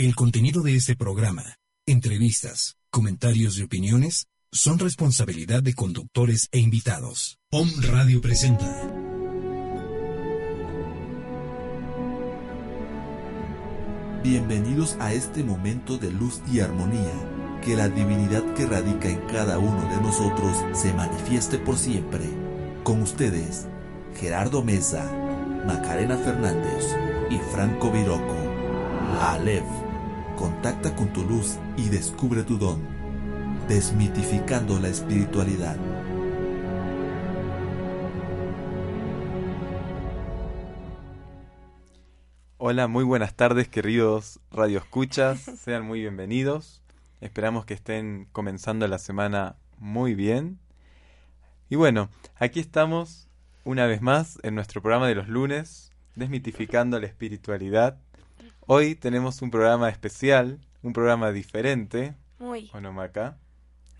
[0.00, 7.40] El contenido de este programa, entrevistas, comentarios y opiniones son responsabilidad de conductores e invitados.
[7.50, 8.64] Om Radio presenta.
[14.22, 17.58] Bienvenidos a este momento de luz y armonía.
[17.64, 22.22] Que la divinidad que radica en cada uno de nosotros se manifieste por siempre.
[22.84, 23.66] Con ustedes,
[24.14, 25.10] Gerardo Mesa,
[25.66, 26.84] Macarena Fernández
[27.30, 28.36] y Franco Viroco.
[29.22, 29.87] Aleph
[30.38, 32.80] Contacta con tu luz y descubre tu don,
[33.66, 35.76] desmitificando la espiritualidad.
[42.56, 46.82] Hola, muy buenas tardes queridos Radio Escuchas, sean muy bienvenidos.
[47.20, 50.60] Esperamos que estén comenzando la semana muy bien.
[51.68, 53.26] Y bueno, aquí estamos
[53.64, 57.98] una vez más en nuestro programa de los lunes, desmitificando la espiritualidad.
[58.70, 62.14] Hoy tenemos un programa especial, un programa diferente.
[62.38, 62.68] Muy.
[62.70, 63.38] Bueno, Maca.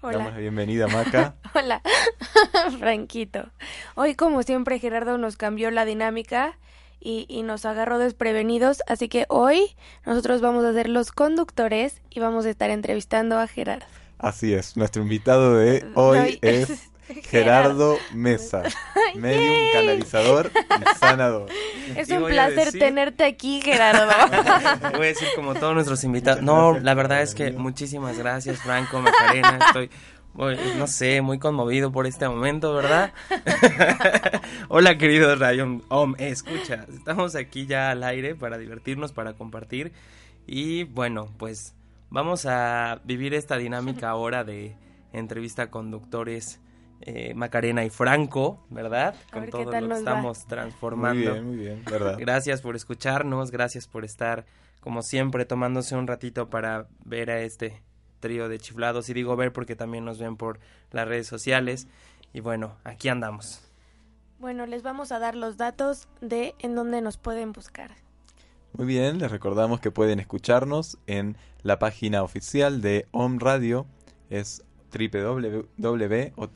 [0.02, 0.18] Hola.
[0.18, 1.36] Damos la bienvenida, Maca.
[1.54, 1.80] Hola,
[2.78, 3.48] Franquito.
[3.94, 6.58] Hoy, como siempre, Gerardo nos cambió la dinámica
[7.00, 12.20] y, y, nos agarró desprevenidos, así que hoy nosotros vamos a ser los conductores y
[12.20, 13.86] vamos a estar entrevistando a Gerardo.
[14.18, 16.90] Así es, nuestro invitado de hoy, hoy es
[17.24, 18.62] Gerardo Mesa,
[19.14, 21.48] medium canalizador y sanador.
[21.96, 22.80] Es un placer decir...
[22.80, 24.06] tenerte aquí, Gerardo.
[24.96, 26.42] voy a decir como todos nuestros invitados.
[26.42, 29.58] No, la verdad es que muchísimas gracias, Franco, Macarena.
[29.66, 29.90] Estoy,
[30.76, 33.12] no sé, muy conmovido por este momento, ¿verdad?
[34.68, 39.92] Hola, querido Rayon Om, escucha, estamos aquí ya al aire para divertirnos, para compartir.
[40.46, 41.74] Y bueno, pues
[42.10, 44.76] vamos a vivir esta dinámica ahora de
[45.12, 46.60] entrevista a conductores
[47.00, 49.14] eh, Macarena y Franco, ¿verdad?
[49.32, 50.48] Con todo lo que estamos va.
[50.48, 51.30] transformando.
[51.30, 52.16] Muy bien, muy bien, ¿verdad?
[52.18, 54.46] Gracias por escucharnos, gracias por estar,
[54.80, 57.82] como siempre, tomándose un ratito para ver a este
[58.20, 59.08] trío de chiflados.
[59.08, 60.58] Y digo ver porque también nos ven por
[60.90, 61.86] las redes sociales.
[62.32, 63.62] Y bueno, aquí andamos.
[64.38, 67.90] Bueno, les vamos a dar los datos de en dónde nos pueden buscar.
[68.72, 73.86] Muy bien, les recordamos que pueden escucharnos en la página oficial de Om Radio,
[74.30, 74.62] es
[74.92, 76.48] www o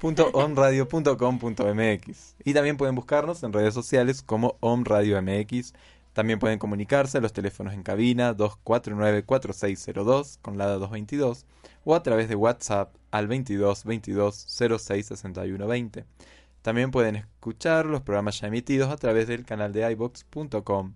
[0.00, 5.74] www.onradio.com.mx y también pueden buscarnos en redes sociales como Om Radio MX.
[6.12, 11.46] También pueden comunicarse a los teléfonos en cabina 249-4602 con la 222
[11.84, 14.46] o a través de WhatsApp al 22 22
[14.78, 16.04] 06 61 20.
[16.62, 20.94] También pueden escuchar los programas ya emitidos a través del canal de ibox.com.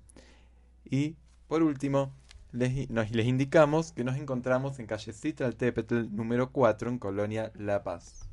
[0.84, 1.15] Y
[1.49, 2.12] por último,
[2.54, 7.82] les, nos, les indicamos que nos encontramos en calle Citraltépetl número 4 en Colonia La
[7.82, 8.26] Paz.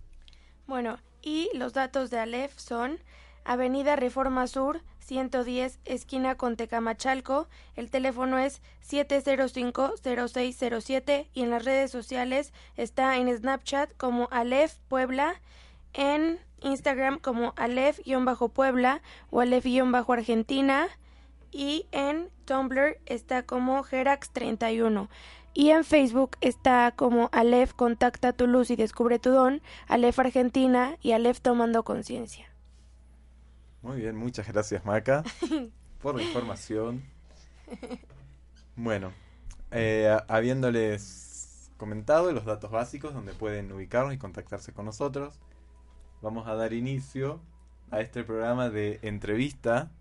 [0.68, 3.00] Bueno, y los datos de Aleph son
[3.44, 7.48] Avenida Reforma Sur 110, esquina con Tecamachalco.
[7.76, 15.42] El teléfono es 705-0607 y en las redes sociales está en Snapchat como Aleph Puebla,
[15.94, 20.88] en Instagram como Aleph-Puebla o Aleph-Argentina
[21.52, 25.10] y en Tumblr está como Gerax31
[25.54, 30.98] y en Facebook está como Aleph Contacta tu luz y descubre tu don, Aleph Argentina
[31.02, 32.48] y Aleph Tomando Conciencia.
[33.82, 35.24] Muy bien, muchas gracias Maca
[36.02, 37.04] por la información.
[38.76, 39.12] Bueno,
[39.72, 45.40] eh, habiéndoles comentado los datos básicos donde pueden ubicarnos y contactarse con nosotros,
[46.22, 47.42] vamos a dar inicio
[47.90, 49.92] a este programa de entrevista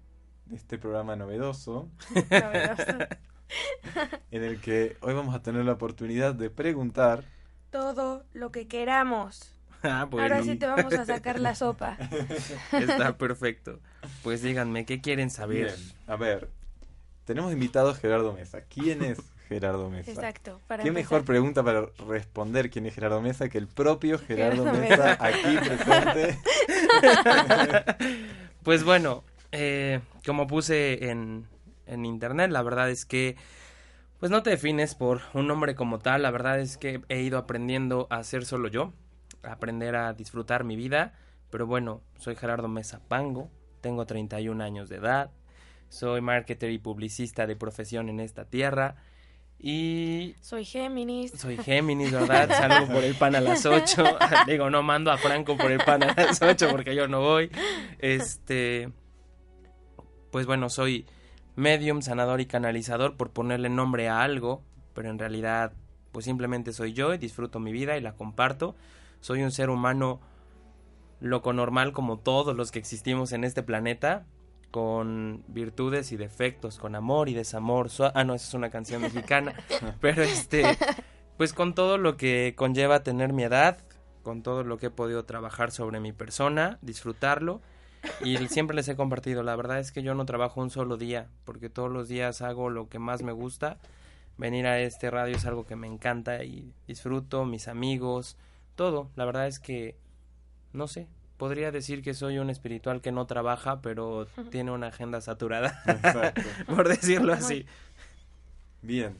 [0.55, 1.88] este programa novedoso,
[2.31, 3.06] novedoso.
[4.31, 7.25] en el que hoy vamos a tener la oportunidad de preguntar
[7.71, 9.55] todo lo que queramos.
[9.83, 10.22] Ah, bueno.
[10.22, 11.97] Ahora sí te vamos a sacar la sopa.
[12.72, 13.81] Está perfecto.
[14.22, 15.66] Pues díganme, ¿qué quieren saber?
[15.66, 16.50] Bien, a ver,
[17.25, 18.62] tenemos invitado a Gerardo Mesa.
[18.62, 19.19] ¿Quién es
[19.49, 20.10] Gerardo Mesa?
[20.10, 20.60] Exacto.
[20.66, 21.12] Para ¿Qué empezar?
[21.12, 25.25] mejor pregunta para responder quién es Gerardo Mesa que el propio Gerardo, Gerardo Mesa, Mesa
[25.25, 26.39] aquí presente?
[28.62, 31.47] pues bueno, eh, como puse en,
[31.87, 33.37] en internet, la verdad es que
[34.21, 37.39] pues no te defines por un nombre como tal, la verdad es que he ido
[37.39, 38.92] aprendiendo a ser solo yo,
[39.42, 41.15] a aprender a disfrutar mi vida,
[41.48, 45.30] pero bueno, soy Gerardo Mesa Pango, tengo 31 años de edad,
[45.89, 48.97] soy marketer y publicista de profesión en esta tierra
[49.59, 50.36] y...
[50.41, 51.33] Soy Géminis.
[51.33, 52.48] Soy Géminis, ¿verdad?
[52.48, 54.19] Salgo por el pan a las 8.
[54.47, 57.51] Digo, no mando a Franco por el pan a las 8 porque yo no voy.
[57.98, 58.91] Este
[60.30, 61.06] pues bueno, soy
[61.56, 64.62] medium, sanador y canalizador por ponerle nombre a algo,
[64.94, 65.72] pero en realidad
[66.12, 68.74] pues simplemente soy yo y disfruto mi vida y la comparto.
[69.21, 70.21] Soy un ser humano
[71.21, 74.27] loco normal como todos los que existimos en este planeta,
[74.71, 77.88] con virtudes y defectos, con amor y desamor.
[78.15, 79.54] ah, no, esa es una canción mexicana,
[80.00, 80.65] pero este,
[81.36, 83.78] pues con todo lo que conlleva tener mi edad,
[84.22, 87.60] con todo lo que he podido trabajar sobre mi persona, disfrutarlo.
[88.24, 91.28] Y siempre les he compartido, la verdad es que yo no trabajo un solo día,
[91.44, 93.78] porque todos los días hago lo que más me gusta.
[94.38, 98.36] Venir a este radio es algo que me encanta y disfruto, mis amigos,
[98.74, 99.10] todo.
[99.16, 99.97] La verdad es que,
[100.72, 105.20] no sé, podría decir que soy un espiritual que no trabaja, pero tiene una agenda
[105.20, 105.82] saturada,
[106.66, 107.66] por decirlo así.
[108.82, 109.16] Bien.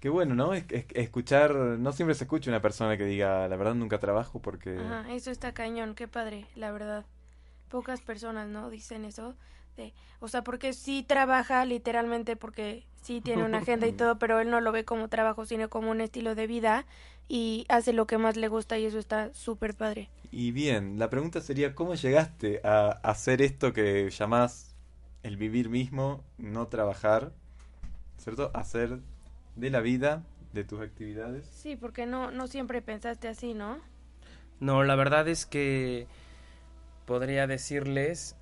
[0.00, 0.52] Qué bueno, ¿no?
[0.54, 4.78] escuchar, no siempre se escucha una persona que diga, la verdad nunca trabajo porque...
[4.78, 7.04] Ajá, eso está cañón, qué padre, la verdad.
[7.68, 8.70] Pocas personas, ¿no?
[8.70, 9.34] Dicen eso.
[9.76, 14.40] De, o sea, porque sí trabaja literalmente porque sí tiene una agenda y todo, pero
[14.40, 16.86] él no lo ve como trabajo, sino como un estilo de vida
[17.28, 20.08] y hace lo que más le gusta y eso está súper padre.
[20.30, 24.76] Y bien, la pregunta sería, ¿cómo llegaste a hacer esto que llamás
[25.22, 27.32] el vivir mismo, no trabajar,
[28.16, 28.50] ¿cierto?
[28.54, 29.00] Hacer
[29.56, 30.22] de la vida,
[30.52, 31.46] de tus actividades.
[31.46, 33.78] Sí, porque no, no siempre pensaste así, ¿no?
[34.60, 36.06] No, la verdad es que
[37.06, 38.36] podría decirles,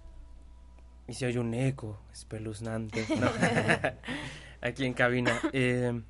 [1.06, 3.06] y si hay un eco espeluznante
[4.60, 6.02] aquí en cabina, eh,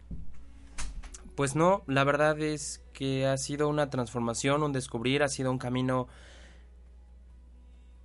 [1.34, 5.58] pues no, la verdad es que ha sido una transformación, un descubrir, ha sido un
[5.58, 6.06] camino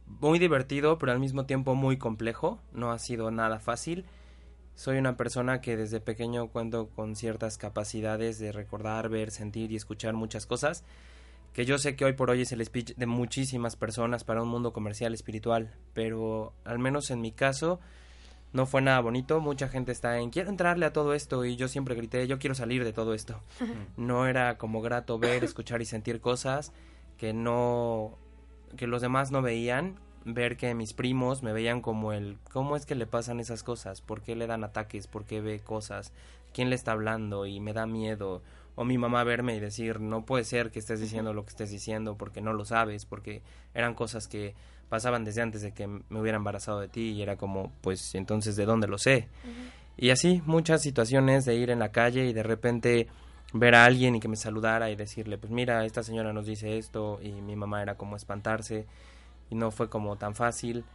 [0.07, 4.05] muy divertido, pero al mismo tiempo muy complejo, no ha sido nada fácil.
[4.73, 9.75] Soy una persona que desde pequeño cuento con ciertas capacidades de recordar, ver, sentir y
[9.75, 10.83] escuchar muchas cosas,
[11.53, 14.49] que yo sé que hoy por hoy es el speech de muchísimas personas para un
[14.49, 17.79] mundo comercial espiritual, pero al menos en mi caso
[18.51, 21.67] no fue nada bonito, mucha gente está en quiero entrarle a todo esto y yo
[21.67, 23.41] siempre grité yo quiero salir de todo esto.
[23.97, 26.71] No era como grato ver, escuchar y sentir cosas
[27.17, 28.17] que no
[28.77, 32.85] que los demás no veían, ver que mis primos me veían como el cómo es
[32.85, 36.11] que le pasan esas cosas, por qué le dan ataques, por qué ve cosas,
[36.53, 38.41] quién le está hablando y me da miedo
[38.79, 41.69] o mi mamá verme y decir no puede ser que estés diciendo lo que estés
[41.69, 43.41] diciendo porque no lo sabes, porque
[43.73, 44.55] eran cosas que
[44.87, 48.55] pasaban desde antes de que me hubiera embarazado de ti y era como, pues entonces,
[48.55, 49.27] ¿de dónde lo sé?
[49.97, 53.07] Y así muchas situaciones de ir en la calle y de repente
[53.51, 56.77] ver a alguien y que me saludara y decirle, pues mira, esta señora nos dice
[56.77, 58.85] esto y mi mamá era como espantarse
[59.49, 60.85] y no fue como tan fácil.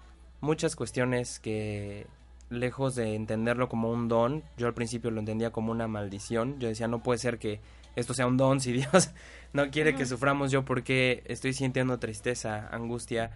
[0.40, 2.06] Muchas cuestiones que
[2.50, 6.58] lejos de entenderlo como un don, yo al principio lo entendía como una maldición.
[6.58, 7.60] Yo decía, no puede ser que
[7.96, 9.10] esto sea un don si Dios
[9.52, 13.32] no quiere que suframos yo porque estoy sintiendo tristeza, angustia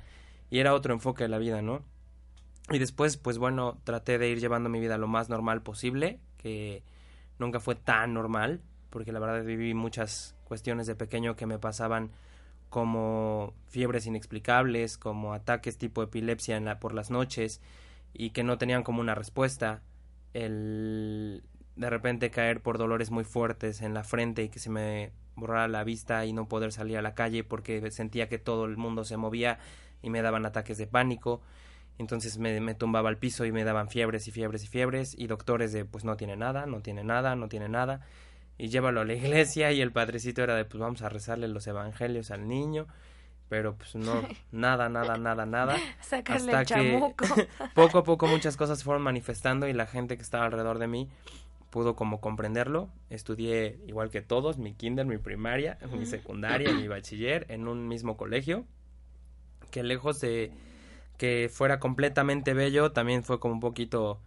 [0.50, 1.82] y era otro enfoque de la vida, ¿no?
[2.70, 6.82] Y después, pues bueno, traté de ir llevando mi vida lo más normal posible, que
[7.38, 12.10] nunca fue tan normal, porque la verdad viví muchas cuestiones de pequeño que me pasaban
[12.68, 17.62] como fiebres inexplicables, como ataques tipo epilepsia en la, por las noches
[18.18, 19.80] y que no tenían como una respuesta,
[20.34, 21.44] el
[21.76, 25.68] de repente caer por dolores muy fuertes en la frente y que se me borrara
[25.68, 29.04] la vista y no poder salir a la calle porque sentía que todo el mundo
[29.04, 29.60] se movía
[30.02, 31.40] y me daban ataques de pánico.
[31.96, 35.28] Entonces me, me, tumbaba al piso y me daban fiebres y fiebres y fiebres y
[35.28, 38.00] doctores de pues no tiene nada, no tiene nada, no tiene nada.
[38.58, 41.68] Y llévalo a la iglesia y el padrecito era de pues vamos a rezarle los
[41.68, 42.88] evangelios al niño.
[43.48, 44.22] Pero pues no,
[44.52, 45.76] nada, nada, nada, nada.
[46.00, 47.14] Sacarle hasta que
[47.74, 50.86] poco a poco muchas cosas se fueron manifestando y la gente que estaba alrededor de
[50.86, 51.08] mí
[51.70, 52.88] pudo como comprenderlo.
[53.10, 58.16] Estudié igual que todos, mi kinder, mi primaria, mi secundaria, mi bachiller en un mismo
[58.16, 58.64] colegio
[59.70, 60.50] que lejos de
[61.16, 64.20] que fuera completamente bello, también fue como un poquito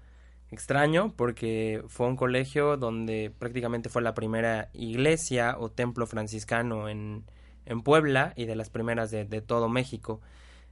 [0.52, 7.24] extraño porque fue un colegio donde prácticamente fue la primera iglesia o templo franciscano en,
[7.66, 10.22] en Puebla y de las primeras de, de todo México.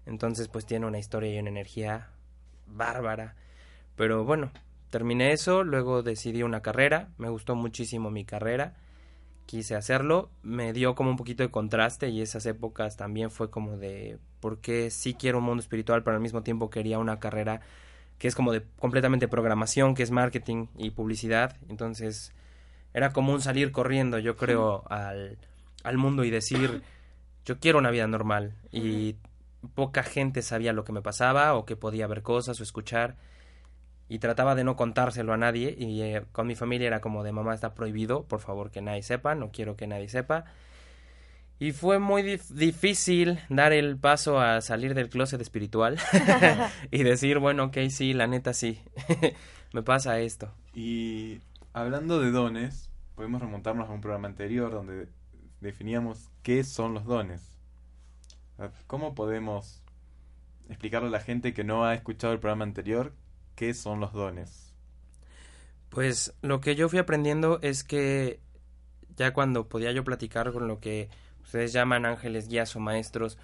[0.06, 2.10] Entonces pues tiene una historia y una energía
[2.68, 3.36] bárbara.
[3.96, 4.52] Pero bueno,
[4.90, 8.76] terminé eso, luego decidí una carrera, me gustó muchísimo mi carrera.
[9.46, 13.78] Quise hacerlo, me dio como un poquito de contraste y esas épocas también fue como
[13.78, 17.62] de porque sí quiero un mundo espiritual, pero al mismo tiempo quería una carrera
[18.20, 22.34] que es como de completamente programación, que es marketing y publicidad, entonces
[22.94, 25.38] era como un salir corriendo, yo creo, al,
[25.84, 26.82] al mundo y decir,
[27.46, 28.56] yo quiero una vida normal.
[28.72, 29.16] Y
[29.76, 33.16] poca gente sabía lo que me pasaba o que podía ver cosas o escuchar.
[34.08, 35.76] Y trataba de no contárselo a nadie.
[35.78, 39.04] Y eh, con mi familia era como de mamá está prohibido, por favor que nadie
[39.04, 40.46] sepa, no quiero que nadie sepa.
[41.62, 46.00] Y fue muy difícil dar el paso a salir del closet espiritual
[46.92, 48.82] y decir, bueno, ok, sí, la neta sí,
[49.74, 50.54] me pasa esto.
[50.74, 51.42] Y
[51.74, 55.10] hablando de dones, podemos remontarnos a un programa anterior donde
[55.62, 57.42] definíamos qué son los dones.
[58.88, 59.82] ¿Cómo podemos
[60.70, 63.14] explicarle a la gente que no ha escuchado el programa anterior
[63.56, 64.74] qué son los dones.
[65.90, 68.40] Pues lo que yo fui aprendiendo es que
[69.18, 71.10] ya cuando podía yo platicar con lo que
[71.44, 73.38] ustedes llaman ángeles guías o maestros,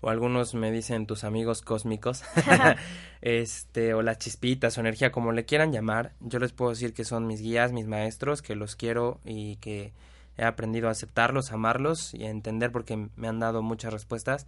[0.00, 2.24] o algunos me dicen tus amigos cósmicos,
[3.22, 7.04] este, o las chispitas o energía, como le quieran llamar, yo les puedo decir que
[7.04, 9.92] son mis guías, mis maestros, que los quiero y que
[10.36, 14.46] he aprendido a aceptarlos, amarlos y a entender porque me han dado muchas respuestas.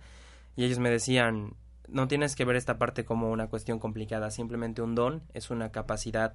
[0.57, 1.55] Y ellos me decían,
[1.89, 5.71] no tienes que ver esta parte como una cuestión complicada, simplemente un don, es una
[5.71, 6.35] capacidad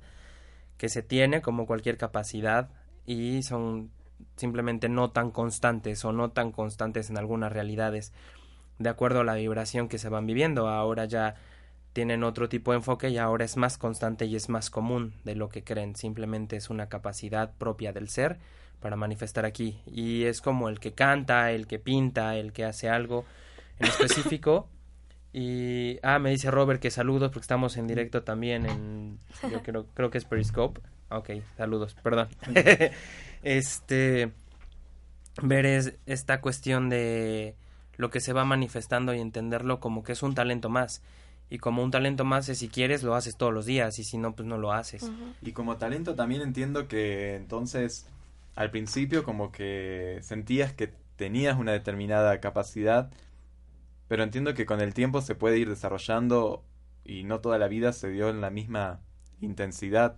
[0.78, 2.70] que se tiene como cualquier capacidad
[3.06, 3.92] y son
[4.36, 8.14] simplemente no tan constantes o no tan constantes en algunas realidades
[8.78, 10.68] de acuerdo a la vibración que se van viviendo.
[10.68, 11.36] Ahora ya
[11.94, 15.36] tienen otro tipo de enfoque y ahora es más constante y es más común de
[15.36, 15.96] lo que creen.
[15.96, 18.40] Simplemente es una capacidad propia del ser
[18.80, 19.82] para manifestar aquí.
[19.86, 23.26] Y es como el que canta, el que pinta, el que hace algo
[23.80, 24.68] en específico.
[25.32, 29.86] Y, ah, me dice Robert que saludos porque estamos en directo también en, yo creo,
[29.94, 30.82] creo que es Periscope.
[31.12, 32.30] Ok, saludos, perdón.
[33.44, 34.32] este,
[35.44, 37.56] ver es esta cuestión de
[37.96, 41.02] lo que se va manifestando y entenderlo como que es un talento más.
[41.50, 44.18] Y como un talento más es si quieres lo haces todos los días y si
[44.18, 45.12] no pues no lo haces.
[45.42, 48.08] Y como talento también entiendo que entonces
[48.60, 53.10] al principio como que sentías que tenías una determinada capacidad,
[54.10, 56.66] pero entiendo que con el tiempo se puede ir desarrollando
[57.06, 59.00] y no toda la vida se dio en la misma
[59.40, 60.18] intensidad.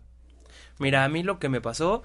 [0.79, 2.01] Mira, a mí lo que me pasó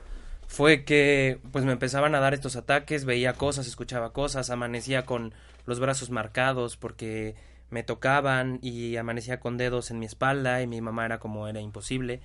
[0.46, 5.32] fue que pues me empezaban a dar estos ataques, veía cosas, escuchaba cosas, amanecía con
[5.64, 7.34] los brazos marcados porque
[7.70, 11.62] me tocaban y amanecía con dedos en mi espalda y mi mamá era como era
[11.62, 12.20] imposible.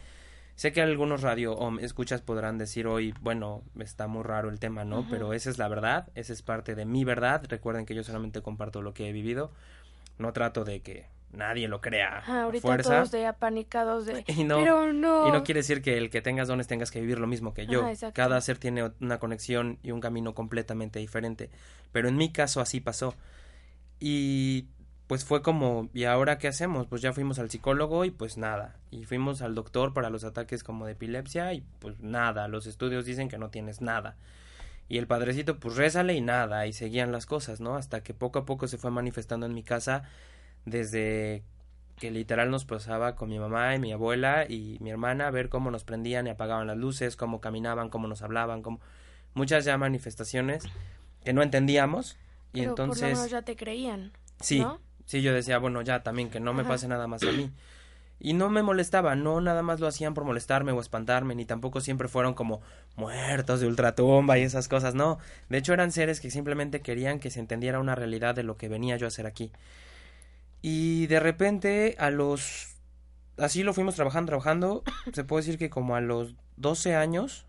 [0.61, 5.07] Sé que algunos radio escuchas podrán decir hoy, bueno, está muy raro el tema, ¿no?
[5.09, 7.43] Pero esa es la verdad, esa es parte de mi verdad.
[7.49, 9.51] Recuerden que yo solamente comparto lo que he vivido.
[10.19, 12.91] No trato de que nadie lo crea Ah, ahorita fuerza.
[12.91, 14.23] todos de apanicados de...
[14.27, 15.27] Y no, Pero no.
[15.27, 17.65] y no quiere decir que el que tengas dones tengas que vivir lo mismo que
[17.65, 17.87] yo.
[17.87, 18.13] Exacto.
[18.13, 21.49] Cada ser tiene una conexión y un camino completamente diferente.
[21.91, 23.15] Pero en mi caso así pasó.
[23.99, 24.67] Y
[25.11, 26.87] pues fue como, ¿y ahora qué hacemos?
[26.87, 28.77] Pues ya fuimos al psicólogo y pues nada.
[28.91, 32.47] Y fuimos al doctor para los ataques como de epilepsia y pues nada.
[32.47, 34.15] Los estudios dicen que no tienes nada.
[34.87, 36.65] Y el padrecito pues rézale y nada.
[36.65, 37.75] Y seguían las cosas, ¿no?
[37.75, 40.03] Hasta que poco a poco se fue manifestando en mi casa
[40.63, 41.43] desde
[41.97, 45.49] que literal nos pasaba con mi mamá y mi abuela y mi hermana a ver
[45.49, 48.79] cómo nos prendían y apagaban las luces, cómo caminaban, cómo nos hablaban, cómo
[49.33, 50.63] muchas ya manifestaciones
[51.25, 52.15] que no entendíamos
[52.53, 54.13] y Pero por lo entonces menos ya te creían.
[54.39, 54.79] sí, ¿no?
[55.05, 57.51] Sí yo decía, bueno, ya también que no me pase nada más a mí.
[58.23, 61.81] Y no me molestaba, no nada más lo hacían por molestarme o espantarme, ni tampoco
[61.81, 62.61] siempre fueron como
[62.95, 65.17] muertos de ultratumba y esas cosas, no.
[65.49, 68.69] De hecho eran seres que simplemente querían que se entendiera una realidad de lo que
[68.69, 69.51] venía yo a hacer aquí.
[70.61, 72.75] Y de repente a los...
[73.37, 74.83] Así lo fuimos trabajando, trabajando.
[75.13, 77.47] Se puede decir que como a los 12 años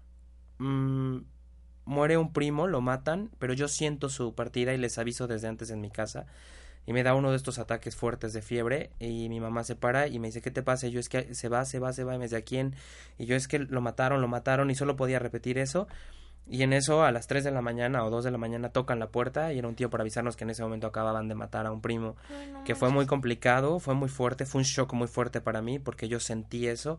[0.56, 1.18] mm,
[1.85, 5.71] muere un primo, lo matan, pero yo siento su partida y les aviso desde antes
[5.71, 6.25] en mi casa.
[6.87, 10.09] Y me da uno de estos ataques fuertes de fiebre y mi mamá se para
[10.09, 10.89] y me dice, ¿qué te pasa?
[10.89, 12.75] Y yo es que se va, se va, se va, y me dice, ¿a quién?
[13.19, 15.87] Y yo es que lo mataron, lo mataron y solo podía repetir eso.
[16.49, 18.99] Y en eso, a las 3 de la mañana o 2 de la mañana tocan
[18.99, 21.67] la puerta y era un tío para avisarnos que en ese momento acababan de matar
[21.67, 24.93] a un primo Ay, no que fue muy complicado, fue muy fuerte, fue un shock
[24.93, 26.99] muy fuerte para mí porque yo sentí eso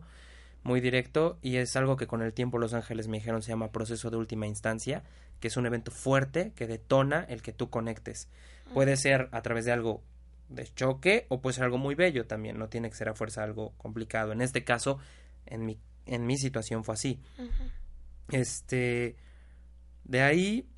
[0.64, 3.70] muy directo y es algo que con el tiempo los ángeles me dijeron se llama
[3.70, 5.04] proceso de última instancia,
[5.38, 8.28] que es un evento fuerte que detona el que tú conectes.
[8.74, 10.02] Puede ser a través de algo
[10.48, 13.42] de choque o puede ser algo muy bello también, no tiene que ser a fuerza
[13.42, 14.32] algo complicado.
[14.32, 14.98] En este caso,
[15.46, 17.20] en mi, en mi situación fue así.
[18.30, 19.16] Este,
[20.04, 20.68] de ahí,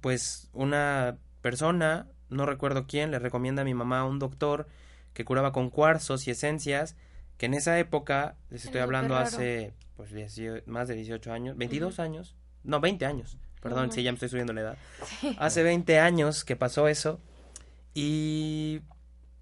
[0.00, 4.66] pues una persona, no recuerdo quién, le recomienda a mi mamá a un doctor
[5.12, 6.96] que curaba con cuarzos y esencias,
[7.38, 12.00] que en esa época, les estoy hablando hace pues diecio- más de 18 años, 22
[12.00, 12.34] años,
[12.64, 14.78] no, 20 años, perdón, No sí, ya me estoy subiendo la edad.
[15.20, 15.36] Sí.
[15.38, 17.20] Hace 20 años que pasó eso
[17.98, 18.82] y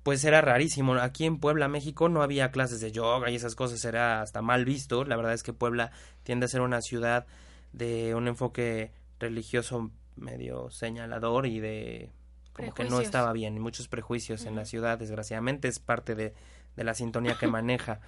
[0.04, 0.94] pues era rarísimo.
[0.94, 4.64] Aquí en Puebla, México, no había clases de yoga y esas cosas, era hasta mal
[4.64, 5.04] visto.
[5.04, 5.90] La verdad es que Puebla
[6.23, 7.26] tiende a ser una ciudad
[7.73, 12.12] de un enfoque religioso medio señalador y de
[12.52, 16.32] como que no estaba bien, muchos prejuicios en la ciudad, desgraciadamente es parte de,
[16.76, 17.99] de la sintonía que maneja,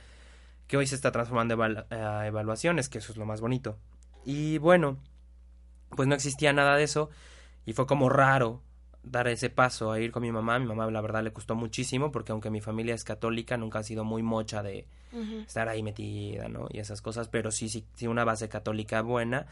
[0.69, 1.61] que hoy se está transformando
[1.91, 3.79] a evaluaciones, que eso es lo más bonito.
[4.25, 4.99] Y bueno,
[5.97, 7.11] pues no existía nada de eso
[7.65, 8.62] y fue como raro
[9.07, 10.59] dar ese paso a ir con mi mamá.
[10.59, 13.83] Mi mamá la verdad le costó muchísimo porque aunque mi familia es católica, nunca ha
[13.83, 14.87] sido muy mocha de
[15.47, 16.67] estar ahí metida, ¿no?
[16.71, 19.47] Y esas cosas, pero sí, sí, sí una base católica buena.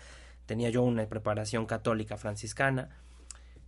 [0.46, 2.90] Tenía yo una preparación católica franciscana.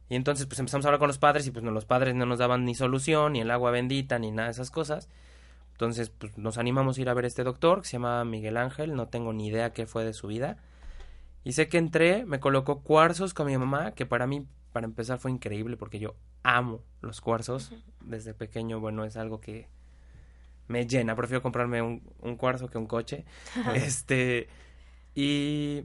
[0.09, 2.27] Y entonces pues empezamos a hablar con los padres y pues no, los padres no
[2.27, 5.09] nos daban ni solución, ni el agua bendita, ni nada de esas cosas.
[5.73, 8.57] Entonces pues nos animamos a ir a ver a este doctor que se llama Miguel
[8.57, 10.59] Ángel, no tengo ni idea qué fue de su vida.
[11.45, 15.19] Y sé que entré, me colocó cuarzos con mi mamá, que para mí, para empezar,
[15.19, 17.73] fue increíble porque yo amo los cuarzos.
[18.03, 19.71] Desde pequeño, bueno, es algo que
[20.69, 21.17] me llena.
[21.17, 23.25] Prefiero comprarme un, un cuarzo que un coche.
[23.75, 24.51] este,
[25.15, 25.85] y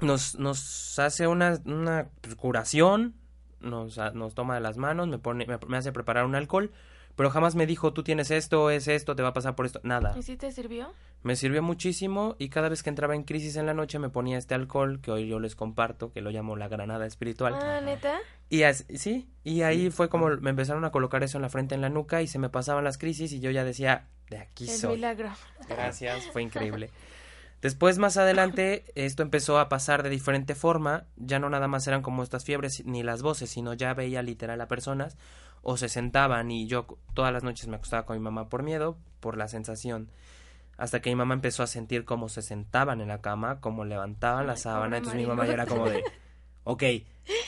[0.00, 3.14] nos, nos hace una, una curación,
[3.60, 6.72] nos, nos toma de las manos, me, pone, me, hace preparar un alcohol,
[7.16, 9.80] pero jamás me dijo, tú tienes esto, es esto, te va a pasar por esto,
[9.82, 10.12] nada.
[10.14, 10.92] ¿Y si te sirvió?
[11.22, 14.38] Me sirvió muchísimo y cada vez que entraba en crisis en la noche me ponía
[14.38, 17.54] este alcohol que hoy yo les comparto, que lo llamo la granada espiritual.
[17.54, 18.18] Ah, neta.
[18.48, 21.74] Y así, sí, y ahí fue como me empezaron a colocar eso en la frente,
[21.74, 24.68] en la nuca y se me pasaban las crisis y yo ya decía, de aquí
[24.68, 24.96] El soy.
[24.96, 25.30] milagro.
[25.68, 26.90] Gracias, fue increíble.
[27.62, 31.04] Después, más adelante, esto empezó a pasar de diferente forma.
[31.14, 34.60] Ya no nada más eran como estas fiebres ni las voces, sino ya veía literal
[34.60, 35.16] a personas
[35.62, 38.98] o se sentaban y yo todas las noches me acostaba con mi mamá por miedo,
[39.20, 40.10] por la sensación.
[40.76, 44.46] Hasta que mi mamá empezó a sentir cómo se sentaban en la cama, cómo levantaban
[44.46, 44.96] la sábana.
[44.96, 46.02] Entonces mi mamá ya era como de,
[46.64, 46.82] ok,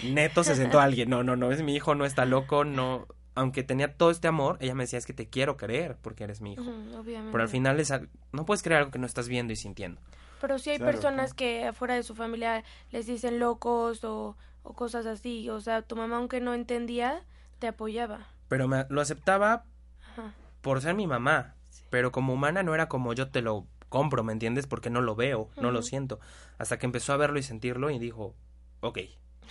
[0.04, 1.10] neto se sentó alguien.
[1.10, 3.06] No, no, no, es mi hijo, no está loco, no.
[3.34, 6.40] Aunque tenía todo este amor, ella me decía, es que te quiero creer porque eres
[6.40, 6.62] mi hijo.
[6.62, 7.32] Ujú, obviamente.
[7.32, 7.92] Pero al final es
[8.32, 10.00] no puedes creer algo que no estás viendo y sintiendo.
[10.40, 12.62] Pero sí hay Claro, personas que afuera de su familia
[12.92, 15.48] les dicen locos o, o cosas así.
[15.50, 17.22] O sea, tu mamá, aunque no entendía,
[17.58, 18.28] te apoyaba.
[18.48, 19.64] Pero me, lo aceptaba
[20.12, 20.34] Ajá.
[20.60, 21.54] por ser mi mamá.
[21.94, 24.66] Pero como humana no era como yo te lo compro, ¿me entiendes?
[24.66, 26.18] Porque no lo veo, no lo siento.
[26.58, 28.34] Hasta que empezó a verlo y sentirlo y dijo,
[28.80, 28.98] ok,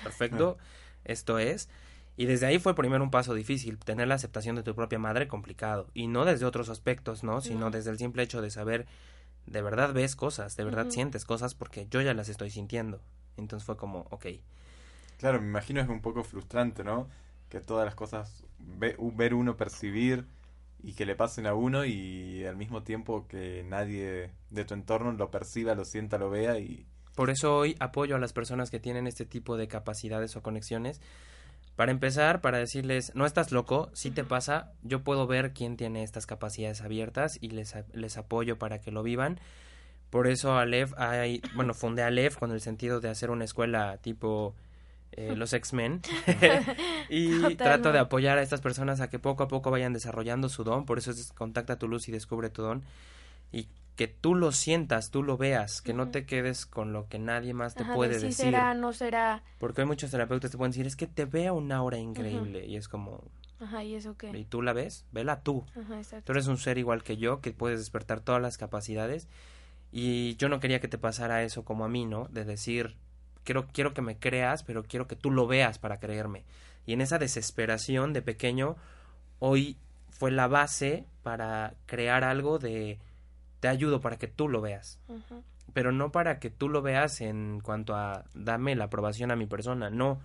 [0.03, 0.57] perfecto,
[1.05, 1.69] esto es.
[2.17, 5.29] Y desde ahí fue primero un paso difícil, tener la aceptación de tu propia madre
[5.29, 5.87] complicado.
[5.93, 7.39] Y no desde otros aspectos, ¿no?
[7.39, 7.71] Sino No.
[7.71, 8.87] desde el simple hecho de saber,
[9.45, 12.99] de verdad ves cosas, de verdad sientes cosas porque yo ya las estoy sintiendo.
[13.37, 14.25] Entonces fue como, ok.
[15.17, 17.07] Claro, me imagino es un poco frustrante, ¿no?
[17.47, 20.25] Que todas las cosas, ve- ver uno percibir
[20.83, 25.13] y que le pasen a uno y al mismo tiempo que nadie de tu entorno
[25.13, 26.85] lo perciba, lo sienta, lo vea y...
[27.15, 30.99] Por eso hoy apoyo a las personas que tienen este tipo de capacidades o conexiones.
[31.75, 36.03] Para empezar, para decirles, no estás loco, si te pasa, yo puedo ver quién tiene
[36.03, 39.39] estas capacidades abiertas y les, les apoyo para que lo vivan.
[40.09, 44.55] Por eso Aleph, hay, bueno, fundé Aleph con el sentido de hacer una escuela tipo
[45.17, 46.01] eh, los X-Men
[47.09, 47.63] y Totalmente.
[47.63, 50.85] trato de apoyar a estas personas a que poco a poco vayan desarrollando su don.
[50.85, 52.83] Por eso es contacta tu luz y descubre tu don
[53.51, 57.19] y que tú lo sientas, tú lo veas, que no te quedes con lo que
[57.19, 58.45] nadie más te Ajá, de puede sí decir.
[58.45, 59.43] será, no será.
[59.59, 62.65] Porque hay muchos terapeutas que te pueden decir, es que te veo una aura increíble.
[62.65, 63.23] Y es como,
[63.59, 64.35] Ajá, ¿y eso qué?
[64.35, 65.05] ¿y tú la ves?
[65.11, 65.63] Vela tú.
[65.79, 66.25] Ajá, exacto.
[66.25, 69.27] Tú eres un ser igual que yo, que puedes despertar todas las capacidades.
[69.91, 72.27] Y yo no quería que te pasara eso como a mí, ¿no?
[72.31, 72.95] De decir,
[73.43, 76.43] quiero, quiero que me creas, pero quiero que tú lo veas para creerme.
[76.85, 78.75] Y en esa desesperación de pequeño,
[79.39, 79.77] hoy
[80.09, 82.99] fue la base para crear algo de
[83.59, 84.99] te ayudo para que tú lo veas.
[85.73, 89.45] Pero no para que tú lo veas en cuanto a dame la aprobación a mi
[89.45, 90.19] persona, no,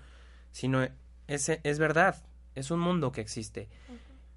[0.51, 0.87] sino
[1.29, 2.23] es, es verdad,
[2.55, 3.69] es un mundo que existe.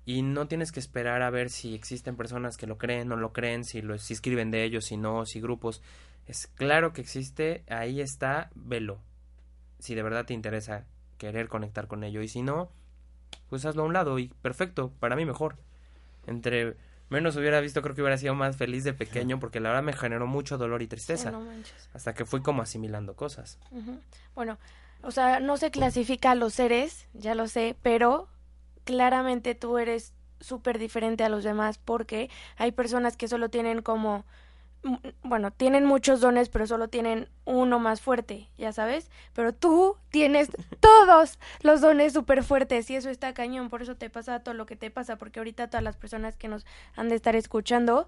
[0.06, 3.34] Y no tienes que esperar a ver si existen personas que lo creen, no lo
[3.34, 5.82] creen, si, lo, si escriben de ellos, si no, si grupos,
[6.28, 9.00] es claro que existe, ahí está, velo,
[9.80, 10.86] si de verdad te interesa
[11.18, 12.72] querer conectar con ello y si no,
[13.50, 15.58] pues hazlo a un lado y perfecto, para mí mejor,
[16.28, 16.76] entre
[17.10, 19.94] menos hubiera visto creo que hubiera sido más feliz de pequeño porque la verdad me
[19.94, 21.90] generó mucho dolor y tristeza no manches.
[21.94, 23.60] hasta que fui como asimilando cosas.
[24.34, 24.58] Bueno,
[25.04, 28.30] o sea, no se clasifica a los seres, ya lo sé, pero
[28.86, 34.26] claramente tú eres súper diferente a los demás porque hay personas que solo tienen como,
[35.24, 40.50] bueno, tienen muchos dones, pero solo tienen uno más fuerte, ya sabes, pero tú tienes
[40.80, 44.66] todos los dones súper fuertes y eso está cañón, por eso te pasa todo lo
[44.66, 46.66] que te pasa, porque ahorita todas las personas que nos
[46.96, 48.08] han de estar escuchando,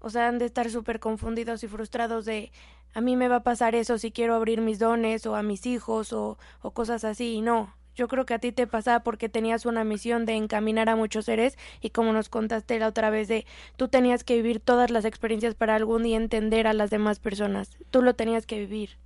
[0.00, 2.52] o sea, han de estar súper confundidos y frustrados de
[2.94, 5.66] a mí me va a pasar eso si quiero abrir mis dones o a mis
[5.66, 7.74] hijos o, o cosas así y no.
[7.94, 11.26] Yo creo que a ti te pasaba porque tenías una misión de encaminar a muchos
[11.26, 15.04] seres y como nos contaste la otra vez de tú tenías que vivir todas las
[15.04, 17.70] experiencias para algún día entender a las demás personas.
[17.90, 19.03] Tú lo tenías que vivir.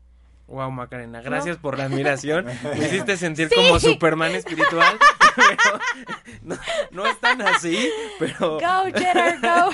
[0.48, 2.46] Wow, Macarena, gracias por la admiración.
[2.78, 3.78] Me hiciste sentir como.
[3.78, 4.98] Superman espiritual.
[5.36, 5.78] pero
[6.42, 6.58] no,
[6.90, 9.70] no es tan así, pero Go, Gerard, go.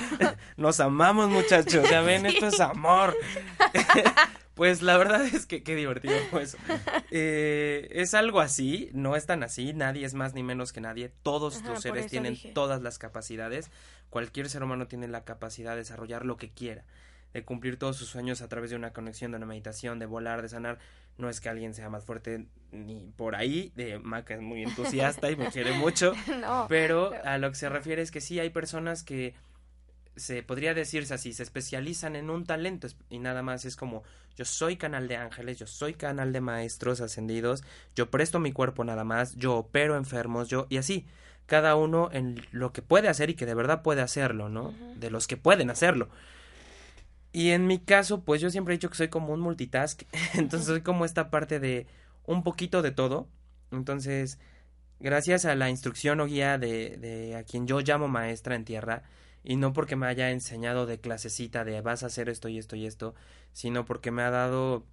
[0.56, 1.88] nos amamos, muchachos.
[1.88, 2.26] Ya ven, Sí.
[2.28, 3.16] esto es amor.
[4.54, 6.58] Pues la verdad es que qué divertido fue eso.
[7.10, 11.10] Eh, es algo así, no es tan así, nadie es más ni menos que nadie.
[11.22, 12.50] Todos Ajá, los seres tienen dije.
[12.52, 13.70] todas las capacidades.
[14.10, 16.84] Cualquier ser humano tiene la capacidad de desarrollar lo que quiera.
[17.34, 20.40] De cumplir todos sus sueños a través de una conexión, de una meditación, de volar,
[20.40, 20.78] de sanar.
[21.18, 25.30] No es que alguien sea más fuerte ni por ahí, de Maca es muy entusiasta
[25.30, 26.12] y me quiere mucho,
[26.68, 29.34] pero a lo que se refiere es que sí hay personas que
[30.16, 34.04] se podría decirse así, se especializan en un talento y nada más es como
[34.36, 37.64] yo soy canal de ángeles, yo soy canal de maestros ascendidos,
[37.96, 41.06] yo presto mi cuerpo nada más, yo opero enfermos, yo y así,
[41.46, 44.72] cada uno en lo que puede hacer y que de verdad puede hacerlo, ¿no?
[44.96, 46.08] De los que pueden hacerlo.
[47.34, 50.02] Y en mi caso, pues yo siempre he dicho que soy como un multitask,
[50.34, 51.88] entonces soy como esta parte de
[52.26, 53.28] un poquito de todo.
[53.72, 54.38] Entonces,
[55.00, 59.02] gracias a la instrucción o guía de, de a quien yo llamo maestra en tierra,
[59.42, 62.76] y no porque me haya enseñado de clasecita de vas a hacer esto y esto
[62.76, 63.16] y esto,
[63.52, 64.86] sino porque me ha dado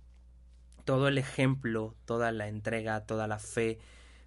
[0.83, 3.77] todo el ejemplo, toda la entrega, toda la fe,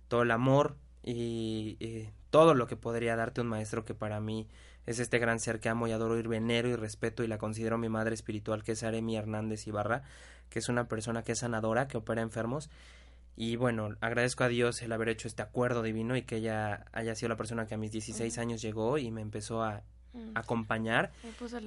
[0.07, 4.49] todo el amor y, todo lo que podría darte un maestro que para mí
[4.87, 7.79] es este gran ser que amo y adoro y venero y respeto y la considero
[7.79, 10.03] mi madre espiritual que es Aremi Hernández Ibarra,
[10.51, 12.71] que es una persona que es sanadora, que opera enfermos.
[13.37, 17.15] Y bueno, agradezco a Dios el haber hecho este acuerdo divino y que ella haya
[17.17, 19.83] sido la persona que a mis 16 años llegó y me empezó a
[20.15, 20.31] Mm.
[20.37, 21.11] acompañar.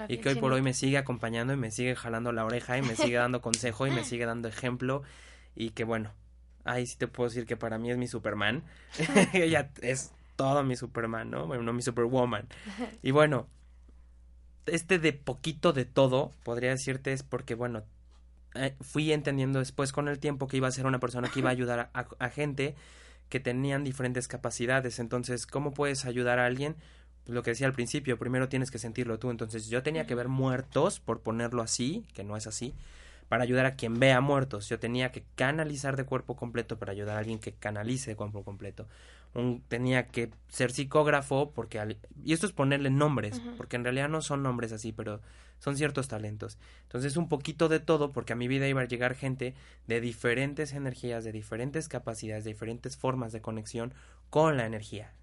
[0.08, 2.82] Y que hoy por hoy me sigue acompañando y me sigue jalando la oreja y
[2.82, 5.03] me sigue dando consejo y me sigue dando ejemplo.
[5.53, 6.13] Y que bueno,
[6.63, 8.63] ahí sí te puedo decir que para mí es mi Superman.
[9.34, 11.47] Ella es todo mi Superman, ¿no?
[11.47, 12.47] Bueno, no mi Superwoman.
[13.04, 13.47] Y bueno,
[14.65, 17.84] este de poquito de todo, podría decirte, es porque, bueno,
[18.56, 21.50] eh, fui entendiendo después con el tiempo que iba a ser una persona que iba
[21.50, 22.76] a ayudar a gente
[23.28, 25.00] que tenían diferentes capacidades.
[25.00, 26.78] Entonces, ¿cómo puedes ayudar a alguien?
[27.28, 29.30] lo que decía al principio, primero tienes que sentirlo tú.
[29.30, 32.73] Entonces yo tenía que ver muertos, por ponerlo así, que no es así,
[33.28, 34.69] para ayudar a quien vea muertos.
[34.69, 38.43] Yo tenía que canalizar de cuerpo completo para ayudar a alguien que canalice de cuerpo
[38.43, 38.88] completo.
[39.38, 44.21] Un, tenía que ser psicógrafo porque y esto es ponerle nombres porque en realidad no
[44.21, 45.21] son nombres así pero
[45.60, 49.13] son ciertos talentos entonces un poquito de todo porque a mi vida iba a llegar
[49.13, 49.54] gente
[49.86, 53.93] de diferentes energías de diferentes capacidades de diferentes formas de conexión
[54.30, 55.13] con la energía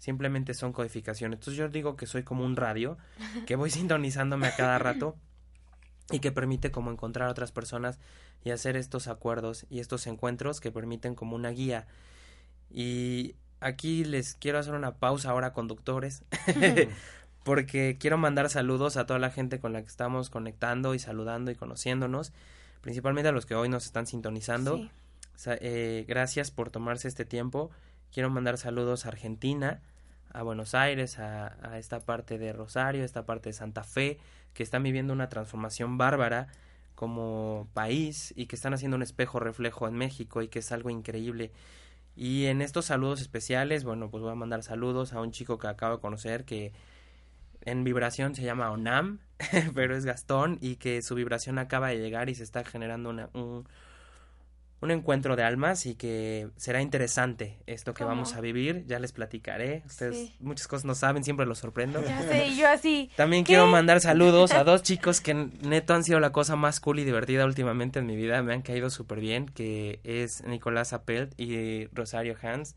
[0.00, 1.36] simplemente son codificaciones.
[1.36, 2.98] Entonces yo digo que soy como un radio,
[3.46, 5.16] que voy sintonizándome a cada rato
[6.10, 8.00] y que permite como encontrar a otras personas
[8.42, 11.86] y hacer estos acuerdos y estos encuentros que permiten como una guía.
[12.70, 16.24] Y aquí les quiero hacer una pausa ahora, conductores,
[17.44, 21.50] porque quiero mandar saludos a toda la gente con la que estamos conectando y saludando
[21.50, 22.32] y conociéndonos,
[22.80, 24.88] principalmente a los que hoy nos están sintonizando.
[25.46, 27.70] Eh, gracias por tomarse este tiempo.
[28.12, 29.80] Quiero mandar saludos a Argentina,
[30.32, 34.18] a Buenos Aires, a, esta parte de Rosario, esta parte de Santa Fe,
[34.52, 36.48] que están viviendo una transformación bárbara
[36.94, 40.90] como país y que están haciendo un espejo reflejo en México y que es algo
[40.90, 41.52] increíble.
[42.16, 45.68] Y en estos saludos especiales, bueno, pues voy a mandar saludos a un chico que
[45.68, 46.72] acabo de conocer que
[47.62, 49.20] en vibración se llama Onam,
[49.74, 53.30] pero es Gastón y que su vibración acaba de llegar y se está generando una,
[53.34, 53.66] un,
[54.80, 58.84] un encuentro de almas y que será interesante esto que vamos a vivir.
[58.86, 59.82] Ya les platicaré.
[59.86, 62.02] Ustedes muchas cosas no saben, siempre los sorprendo.
[62.02, 63.10] Ya sé, yo así.
[63.16, 66.98] También quiero mandar saludos a dos chicos que neto han sido la cosa más cool
[66.98, 68.42] y divertida últimamente en mi vida.
[68.42, 72.74] Me han caído súper bien, que es Nicolás Appelt y Rosario Hans.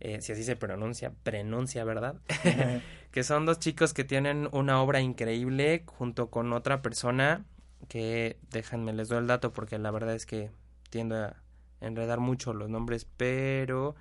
[0.00, 2.16] Eh, si así se pronuncia, pronuncia, ¿verdad?
[3.12, 7.44] que son dos chicos que tienen una obra increíble junto con otra persona
[7.88, 10.50] que, déjenme, les doy el dato porque la verdad es que
[10.90, 11.36] tiendo a
[11.80, 13.94] enredar mucho los nombres, pero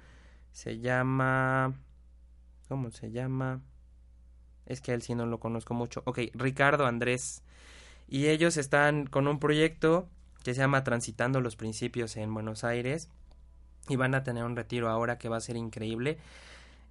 [0.52, 1.74] se llama...
[2.68, 3.62] ¿Cómo se llama?
[4.68, 6.04] Es que él sí no lo conozco mucho.
[6.06, 7.42] Ok, Ricardo Andrés.
[8.08, 10.08] Y ellos están con un proyecto
[10.44, 13.10] que se llama Transitando los Principios en Buenos Aires.
[13.88, 16.20] Y van a tener un retiro ahora que va a ser increíble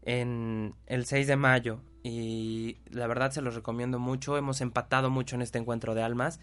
[0.03, 1.81] en el 6 de mayo.
[2.03, 4.37] Y la verdad se los recomiendo mucho.
[4.37, 6.41] Hemos empatado mucho en este encuentro de almas.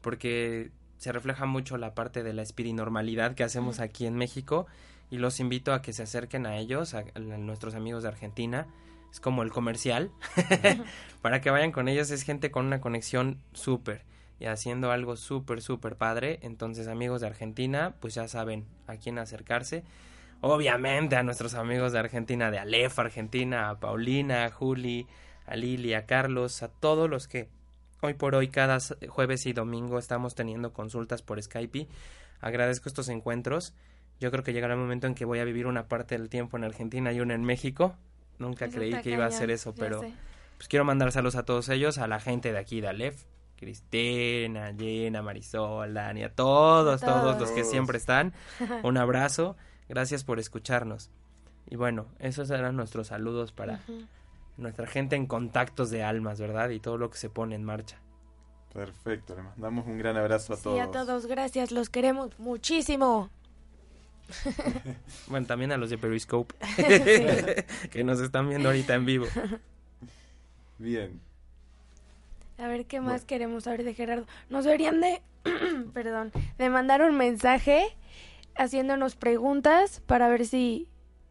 [0.00, 4.66] Porque se refleja mucho la parte de la espirinormalidad que hacemos aquí en México
[5.10, 8.66] y los invito a que se acerquen a ellos, a, nuestros amigos de Argentina.
[9.10, 10.10] Es como el comercial.
[11.22, 14.04] Para que vayan con ellos es gente con una conexión súper
[14.38, 16.38] y haciendo algo súper, súper padre.
[16.42, 19.84] Entonces amigos de Argentina, pues ya saben a quién acercarse.
[20.40, 25.06] Obviamente a nuestros amigos de Argentina, de Alef Argentina, a Paulina, a Juli,
[25.46, 27.48] a Lili, a Carlos, a todos los que
[28.06, 31.88] Hoy por hoy, cada jueves y domingo estamos teniendo consultas por Skype.
[32.40, 33.74] Agradezco estos encuentros.
[34.20, 36.56] Yo creo que llegará el momento en que voy a vivir una parte del tiempo
[36.56, 37.96] en Argentina y una en México.
[38.38, 40.02] Nunca creí que iba a hacer eso, pero
[40.56, 43.24] pues quiero mandar saludos a todos ellos, a la gente de aquí de Aleph,
[43.56, 48.34] Cristina, Jenna, Marisol, Dani, a todos, todos, los que siempre están.
[48.84, 49.56] Un abrazo.
[49.88, 51.10] Gracias por escucharnos.
[51.68, 53.80] Y bueno, esos eran nuestros saludos para
[54.56, 56.70] nuestra gente en contactos de almas, ¿verdad?
[56.70, 58.00] Y todo lo que se pone en marcha.
[58.72, 60.76] Perfecto, le mandamos un gran abrazo a todos.
[60.76, 63.30] Sí, a todos, gracias, los queremos muchísimo.
[65.28, 66.54] bueno, también a los de Periscope,
[67.90, 69.26] que nos están viendo ahorita en vivo.
[70.78, 71.20] Bien.
[72.58, 74.26] A ver, ¿qué más queremos saber de Gerardo?
[74.48, 75.22] Nos deberían de,
[75.94, 77.96] perdón, de mandar un mensaje
[78.56, 80.88] haciéndonos preguntas para ver si,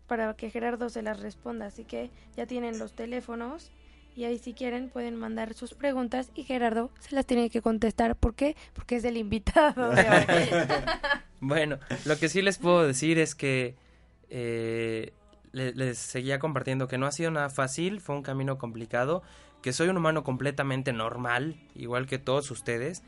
[0.07, 1.67] para que Gerardo se las responda.
[1.67, 3.71] Así que ya tienen los teléfonos
[4.15, 8.15] y ahí si quieren pueden mandar sus preguntas y Gerardo se las tiene que contestar.
[8.15, 8.55] ¿Por qué?
[8.73, 9.91] Porque es el invitado
[11.41, 13.75] bueno, lo que sí les puedo decir es que
[14.29, 15.11] eh,
[15.51, 19.21] les seguía compartiendo que no ha sido nada fácil, fue un camino complicado,
[19.61, 23.03] que soy un humano completamente normal, igual que todos ustedes,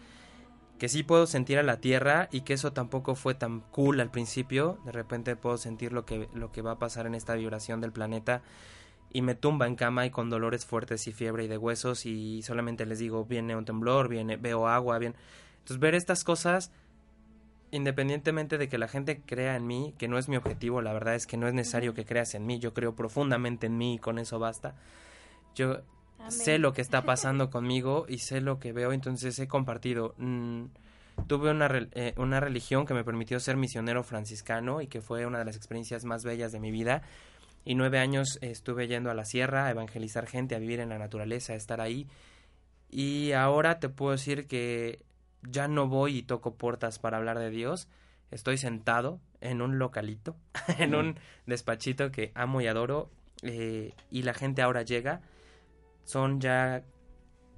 [0.77, 4.11] que sí puedo sentir a la Tierra y que eso tampoco fue tan cool al
[4.11, 7.81] principio, de repente puedo sentir lo que, lo que va a pasar en esta vibración
[7.81, 8.43] del planeta
[9.11, 12.41] y me tumba en cama y con dolores fuertes y fiebre y de huesos y
[12.43, 15.15] solamente les digo, viene un temblor, viene, veo agua, bien.
[15.59, 16.71] Entonces ver estas cosas,
[17.71, 21.15] independientemente de que la gente crea en mí, que no es mi objetivo, la verdad
[21.15, 23.99] es que no es necesario que creas en mí, yo creo profundamente en mí y
[23.99, 24.75] con eso basta.
[25.55, 25.81] Yo
[26.29, 30.15] sé lo que está pasando conmigo y sé lo que veo, entonces he compartido.
[30.17, 30.65] Mm,
[31.27, 35.39] tuve una, eh, una religión que me permitió ser misionero franciscano y que fue una
[35.39, 37.01] de las experiencias más bellas de mi vida
[37.67, 40.97] y nueve años estuve yendo a la sierra a evangelizar gente, a vivir en la
[40.97, 42.07] naturaleza, a estar ahí.
[42.89, 45.03] Y ahora te puedo decir que
[45.41, 47.89] ya no voy y toco puertas para hablar de Dios.
[48.31, 50.37] Estoy sentado en un localito,
[50.79, 53.09] en un despachito que amo y adoro.
[53.41, 55.19] Eh, y la gente ahora llega.
[56.07, 56.83] Son ya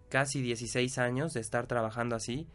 [0.10, 2.48] casi 16 años de estar trabajando así.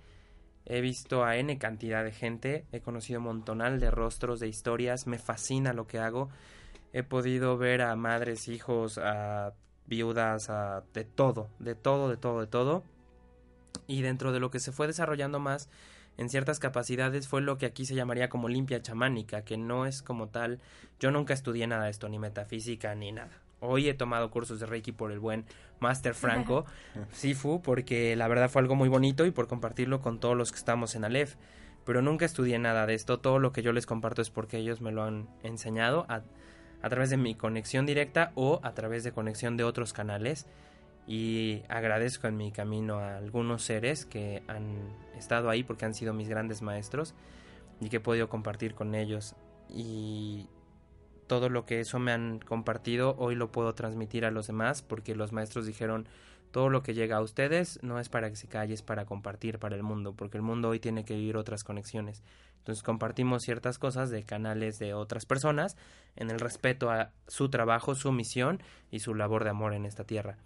[0.67, 5.19] He visto a N cantidad de gente, he conocido montonal de rostros, de historias, me
[5.19, 6.29] fascina lo que hago
[6.95, 9.53] he podido ver a madres, hijos, a
[9.85, 12.85] viudas, a de todo, de todo, de todo, de todo.
[13.89, 15.69] Y dentro de lo que se fue desarrollando más
[16.17, 20.03] en ciertas capacidades fue lo que aquí se llamaría como limpia chamánica, que no es
[20.03, 20.61] como tal,
[21.01, 23.44] yo nunca estudié nada de esto, ni metafísica, ni nada.
[23.65, 25.45] Hoy he tomado cursos de Reiki por el buen
[25.81, 26.65] Master Franco
[27.13, 30.59] Sifu, porque la verdad fue algo muy bonito y por compartirlo con todos los que
[30.59, 31.35] estamos en Aleph.
[31.85, 34.81] Pero nunca estudié nada de esto, todo lo que yo les comparto es porque ellos
[34.81, 36.23] me lo han enseñado a
[36.85, 40.47] a través de mi conexión directa o a través de conexión de otros canales.
[41.07, 46.13] Y agradezco en mi camino a algunos seres que han estado ahí porque han sido
[46.13, 47.15] mis grandes maestros
[47.81, 49.35] y que he podido compartir con ellos.
[49.71, 50.51] Y
[51.27, 55.15] todo lo que eso me han compartido hoy lo puedo transmitir a los demás porque
[55.15, 56.07] los maestros dijeron
[56.51, 59.59] todo lo que llega a ustedes no es para que se calle, es para compartir
[59.59, 62.23] para el mundo, porque el mundo hoy tiene que vivir otras conexiones.
[62.59, 65.77] Entonces compartimos ciertas cosas de canales de otras personas
[66.15, 70.05] en el respeto a su trabajo, su misión y su labor de amor en esta
[70.05, 70.39] tierra.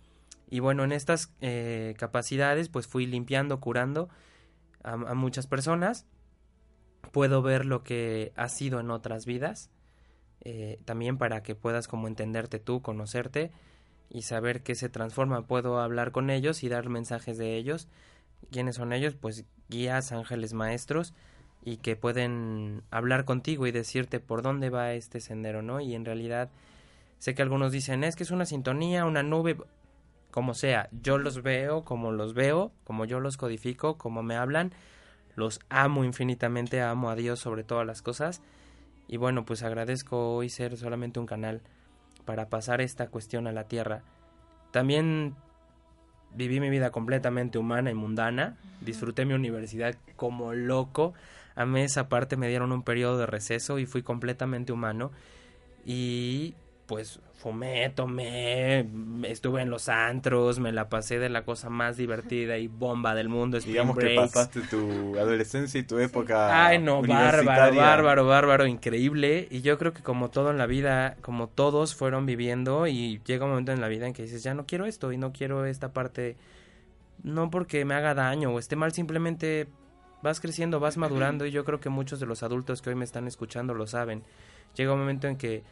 [0.50, 4.08] Y bueno, en estas eh, capacidades pues fui limpiando, curando
[4.82, 6.06] a, muchas personas.
[7.12, 9.70] Puedo ver lo que ha sido en otras vidas.
[10.42, 13.50] Eh, también para que puedas como entenderte tú, conocerte
[14.10, 15.46] y saber qué se transforma.
[15.46, 17.88] Puedo hablar con ellos y dar mensajes de ellos.
[18.50, 19.14] ¿Quiénes son ellos?
[19.14, 21.14] Pues guías, ángeles, maestros
[21.64, 25.80] y que pueden hablar contigo y decirte por dónde va este sendero, ¿no?
[25.80, 26.50] Y en realidad
[27.18, 29.56] sé que algunos dicen, es que es una sintonía, una nube,
[30.30, 34.72] como sea, yo los veo como los veo, como yo los codifico, como me hablan,
[35.34, 38.40] los amo infinitamente, amo a Dios sobre todas las cosas
[39.08, 41.62] y bueno, pues agradezco hoy ser solamente un canal
[42.24, 44.02] para pasar esta cuestión a la tierra.
[44.70, 45.34] También
[46.34, 51.14] viví mi vida completamente humana y mundana, disfruté mi universidad como loco,
[51.58, 55.10] a mí esa parte, me dieron un periodo de receso y fui completamente humano.
[55.84, 56.54] Y
[56.86, 58.84] pues fumé, tomé,
[59.22, 63.28] estuve en los antros, me la pasé de la cosa más divertida y bomba del
[63.28, 63.60] mundo.
[63.60, 66.66] Digamos que pasaste tu adolescencia y tu época.
[66.66, 69.46] Ay, no, bárbaro, bárbaro, bárbaro, increíble.
[69.52, 73.44] Y yo creo que como todo en la vida, como todos fueron viviendo, y llega
[73.44, 75.64] un momento en la vida en que dices, ya no quiero esto y no quiero
[75.64, 76.36] esta parte,
[77.22, 79.68] no porque me haga daño o esté mal, simplemente
[80.22, 83.04] vas creciendo, vas madurando y yo creo que muchos de los adultos que hoy me
[83.04, 84.24] están escuchando lo saben.
[84.74, 85.62] Llega un momento en que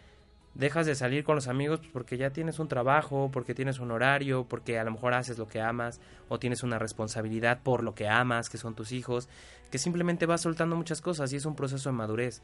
[0.57, 3.91] dejas de salir con los amigos pues, porque ya tienes un trabajo, porque tienes un
[3.91, 7.95] horario, porque a lo mejor haces lo que amas o tienes una responsabilidad por lo
[7.95, 9.29] que amas, que son tus hijos,
[9.71, 12.43] que simplemente vas soltando muchas cosas y es un proceso de madurez.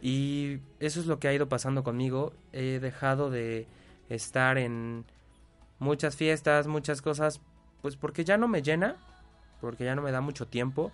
[0.00, 2.32] Y eso es lo que ha ido pasando conmigo.
[2.52, 3.66] He dejado de
[4.08, 5.04] estar en
[5.78, 7.40] muchas fiestas, muchas cosas,
[7.82, 8.96] pues porque ya no me llena,
[9.60, 10.92] porque ya no me da mucho tiempo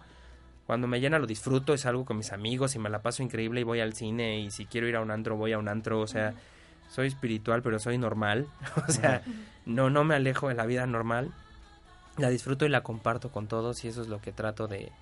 [0.69, 3.63] cuando me llena lo disfruto, es algo con mis amigos y me la paso increíble
[3.63, 5.99] y voy al cine y si quiero ir a un antro voy a un antro,
[5.99, 6.35] o sea,
[6.91, 8.47] soy espiritual pero soy normal,
[8.87, 9.23] o sea,
[9.65, 11.33] no no me alejo de la vida normal.
[12.19, 14.93] la disfruto y la comparto con todos y eso es lo que trato de,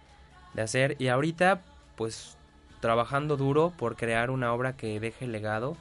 [0.55, 0.94] de hacer.
[1.00, 1.62] Y ahorita,
[1.96, 2.37] pues
[2.79, 5.76] trabajando duro por crear una obra que deje legado,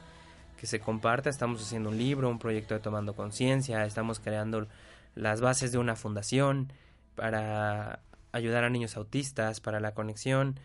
[0.58, 1.30] que se comparta.
[1.30, 4.66] Estamos haciendo un libro, un proyecto de Tomando Conciencia, estamos creando
[5.14, 6.72] las bases de una fundación
[7.14, 8.00] para
[8.32, 10.58] ayudar a niños autistas, para la conexión,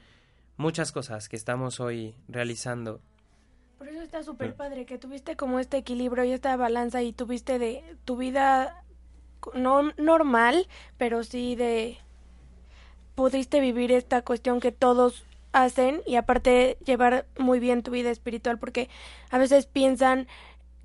[0.58, 3.02] muchas cosas que estamos hoy realizando.
[3.78, 7.58] Por eso está súper padre que tuviste como este equilibrio y esta balanza y tuviste
[7.58, 8.84] de tu vida
[9.56, 11.98] no normal, pero sí de
[13.16, 18.58] pudiste vivir esta cuestión que todos hacen y aparte llevar muy bien tu vida espiritual
[18.58, 18.90] porque
[19.30, 20.28] a veces piensan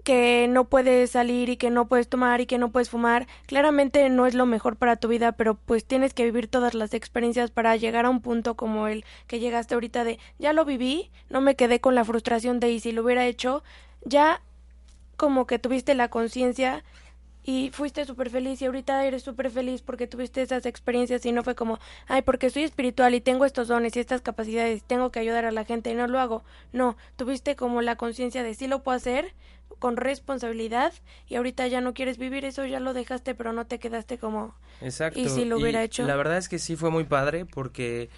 [0.07, 4.09] que no puedes salir y que no puedes tomar y que no puedes fumar, claramente
[4.09, 7.51] no es lo mejor para tu vida, pero pues tienes que vivir todas las experiencias
[7.51, 11.40] para llegar a un punto como el que llegaste ahorita de ya lo viví, no
[11.40, 13.64] me quedé con la frustración de y si lo hubiera hecho,
[14.05, 14.42] ya
[15.16, 16.85] como que tuviste la conciencia
[17.48, 21.44] y fuiste súper feliz y ahorita eres súper feliz porque tuviste esas experiencias y no
[21.44, 21.78] fue como,
[22.09, 25.52] ay, porque soy espiritual y tengo estos dones y estas capacidades, tengo que ayudar a
[25.52, 26.42] la gente y no lo hago.
[26.72, 29.32] No, tuviste como la conciencia de sí lo puedo hacer
[29.78, 30.92] con responsabilidad
[31.28, 34.56] y ahorita ya no quieres vivir eso, ya lo dejaste, pero no te quedaste como...
[34.80, 35.20] Exacto.
[35.20, 36.04] Y si lo hubiera hecho.
[36.04, 38.11] La verdad es que sí fue muy padre porque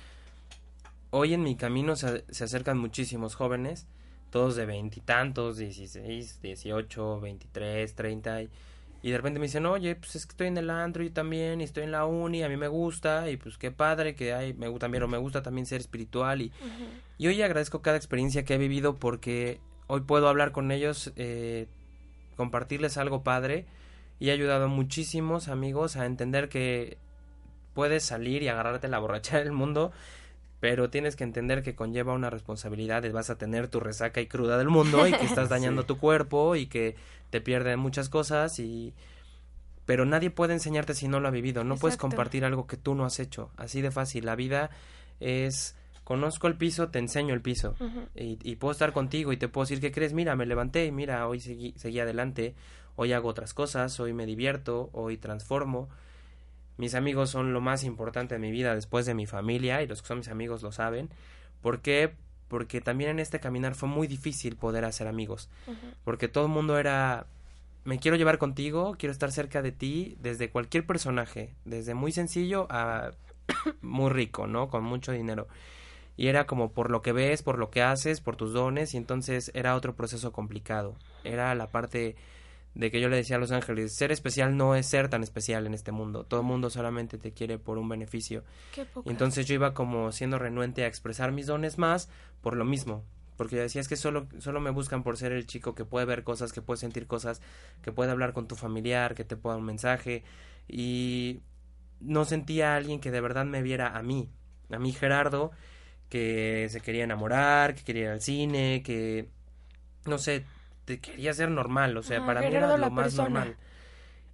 [1.10, 3.86] hoy en mi camino se, se acercan muchísimos jóvenes,
[4.30, 8.50] todos de veintitantos, dieciséis, dieciocho, veintitrés, treinta y y
[9.02, 11.64] de repente me dicen, oye, pues es que estoy en el antro y también, y
[11.64, 14.68] estoy en la uni, a mí me gusta, y pues qué padre que hay, me
[14.68, 16.42] gusta también, me gusta también ser espiritual.
[16.42, 16.52] Y,
[17.16, 21.66] y hoy agradezco cada experiencia que he vivido porque hoy puedo hablar con ellos, eh,
[22.36, 23.66] compartirles algo padre,
[24.18, 26.98] y he ayudado a muchísimos amigos a entender que
[27.74, 29.92] puedes salir y agarrarte la borrachera del mundo
[30.60, 34.58] pero tienes que entender que conlleva una responsabilidad vas a tener tu resaca y cruda
[34.58, 36.96] del mundo y que estás dañando tu cuerpo y que
[37.30, 38.94] te pierden muchas cosas y
[39.86, 42.94] pero nadie puede enseñarte si no lo ha vivido, no puedes compartir algo que tú
[42.94, 44.70] no has hecho, así de fácil, la vida
[45.18, 47.74] es conozco el piso, te enseño el piso
[48.14, 50.92] y, y, puedo estar contigo y te puedo decir que crees, mira, me levanté y
[50.92, 52.54] mira, hoy seguí, seguí adelante,
[52.96, 55.88] hoy hago otras cosas, hoy me divierto, hoy transformo,
[56.78, 60.00] mis amigos son lo más importante de mi vida después de mi familia y los
[60.00, 61.10] que son mis amigos lo saben.
[61.60, 62.14] ¿Por qué?
[62.46, 65.50] Porque también en este caminar fue muy difícil poder hacer amigos.
[66.04, 67.26] Porque todo el mundo era,
[67.84, 72.68] me quiero llevar contigo, quiero estar cerca de ti, desde cualquier personaje, desde muy sencillo
[72.70, 73.10] a
[73.82, 74.68] muy rico, ¿no?
[74.68, 75.48] Con mucho dinero.
[76.16, 78.96] Y era como por lo que ves, por lo que haces, por tus dones, y
[78.96, 80.96] entonces era otro proceso complicado.
[81.24, 82.16] Era la parte
[82.74, 85.66] de que yo le decía a Los Ángeles, ser especial no es ser tan especial
[85.66, 88.44] en este mundo, todo el mundo solamente te quiere por un beneficio.
[89.04, 92.08] Y entonces yo iba como siendo renuente a expresar mis dones más
[92.40, 93.04] por lo mismo,
[93.36, 96.06] porque yo decía es que solo, solo me buscan por ser el chico que puede
[96.06, 97.40] ver cosas, que puede sentir cosas,
[97.82, 100.24] que puede hablar con tu familiar, que te pueda un mensaje.
[100.66, 101.40] Y
[102.00, 104.28] no sentía a alguien que de verdad me viera a mí,
[104.70, 105.52] a mí Gerardo,
[106.08, 109.28] que se quería enamorar, que quería ir al cine, que
[110.04, 110.44] no sé,
[110.96, 113.56] quería ser normal, o sea, para mí era lo más normal.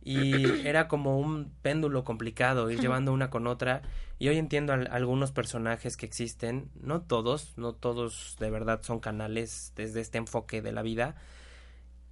[0.03, 3.83] Y era como un péndulo complicado ir llevando una con otra.
[4.19, 9.01] Y hoy entiendo a, algunos personajes que existen, no todos, no todos de verdad son
[9.01, 11.17] canales desde este enfoque de la vida.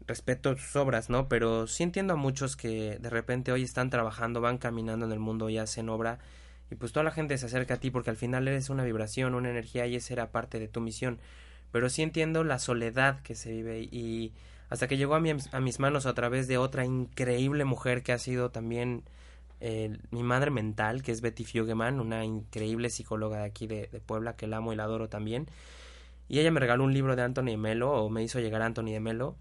[0.07, 1.29] Respeto sus obras, ¿no?
[1.29, 5.21] Pero sí entiendo a muchos que de repente hoy están trabajando, van caminando en el
[5.21, 6.19] mundo y hacen obra.
[6.71, 9.35] Y pues toda la gente se acerca a ti porque al final eres una vibración,
[9.35, 11.21] una energía y esa era parte de tu misión
[11.73, 14.33] pero sí entiendo la soledad que se vive y
[14.69, 18.19] hasta que llegó a, a mis manos a través de otra increíble mujer que ha
[18.19, 19.03] sido también
[19.65, 24.35] eh, mi madre mental, que es Betty Fuggeman, una increíble psicóloga de aquí de, Puebla,
[24.35, 25.47] que la amo y la adoro también.
[26.29, 28.87] Y ella me regaló un libro de Anthony de Melo, o me hizo llegar Anthony
[28.87, 29.37] de Melo,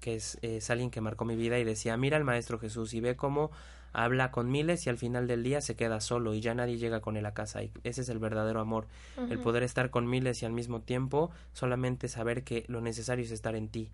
[0.00, 3.00] que es, es alguien que marcó mi vida y decía, mira al Maestro Jesús y
[3.00, 3.50] ve cómo
[3.92, 7.00] habla con miles y al final del día se queda solo y ya nadie llega
[7.00, 7.62] con él a casa.
[7.62, 8.86] Y ese es el verdadero amor
[9.28, 13.30] el poder estar con miles y al mismo tiempo solamente saber que lo necesario es
[13.30, 13.90] estar en ti.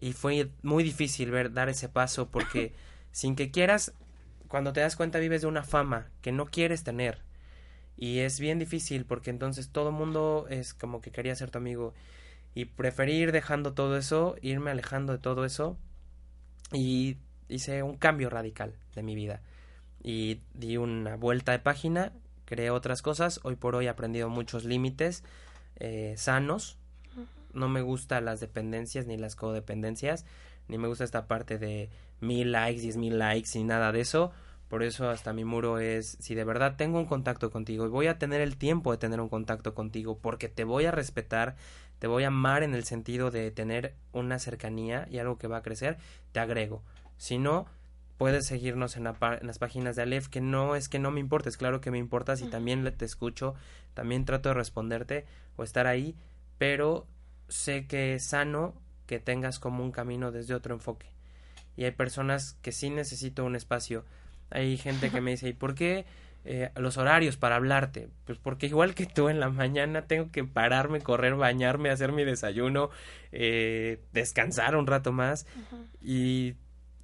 [0.00, 2.72] Y fue muy difícil ver dar ese paso porque
[3.12, 3.92] sin que quieras
[4.46, 7.22] cuando te das cuenta vives de una fama que no quieres tener.
[7.96, 11.58] Y es bien difícil porque entonces todo el mundo es como que quería ser tu
[11.58, 11.94] amigo
[12.54, 15.76] y preferir dejando todo eso irme alejando de todo eso.
[16.72, 17.16] Y
[17.48, 19.40] hice un cambio radical de mi vida.
[20.02, 22.12] Y di una vuelta de página,
[22.44, 25.24] creé otras cosas, hoy por hoy he aprendido muchos límites
[25.80, 26.76] eh, sanos,
[27.52, 30.24] no me gustan las dependencias ni las codependencias,
[30.66, 31.88] ni me gusta esta parte de
[32.20, 34.32] mil likes, diez mil likes y nada de eso,
[34.68, 38.06] por eso hasta mi muro es, si de verdad tengo un contacto contigo y voy
[38.06, 41.56] a tener el tiempo de tener un contacto contigo porque te voy a respetar,
[41.98, 45.58] te voy a amar en el sentido de tener una cercanía y algo que va
[45.58, 45.96] a crecer,
[46.32, 46.82] te agrego.
[47.18, 47.66] Si no,
[48.16, 51.56] puedes seguirnos en, en, las páginas de Aleph, que no es que no me importes,
[51.56, 53.54] claro que me importas y también te escucho,
[53.94, 56.16] también trato de responderte o estar ahí,
[56.58, 57.06] pero
[57.48, 58.74] sé que es sano
[59.06, 61.06] que tengas como un camino desde otro enfoque.
[61.76, 64.04] Y hay personas que sí necesito un espacio.
[64.50, 66.04] Hay gente que me dice, ¿y por qué
[66.44, 68.08] eh, los horarios para hablarte?
[68.24, 72.24] Pues porque igual que tú en la mañana tengo que pararme, correr, bañarme, hacer mi
[72.24, 72.90] desayuno,
[73.32, 75.46] eh, descansar un rato más.
[76.02, 76.54] Y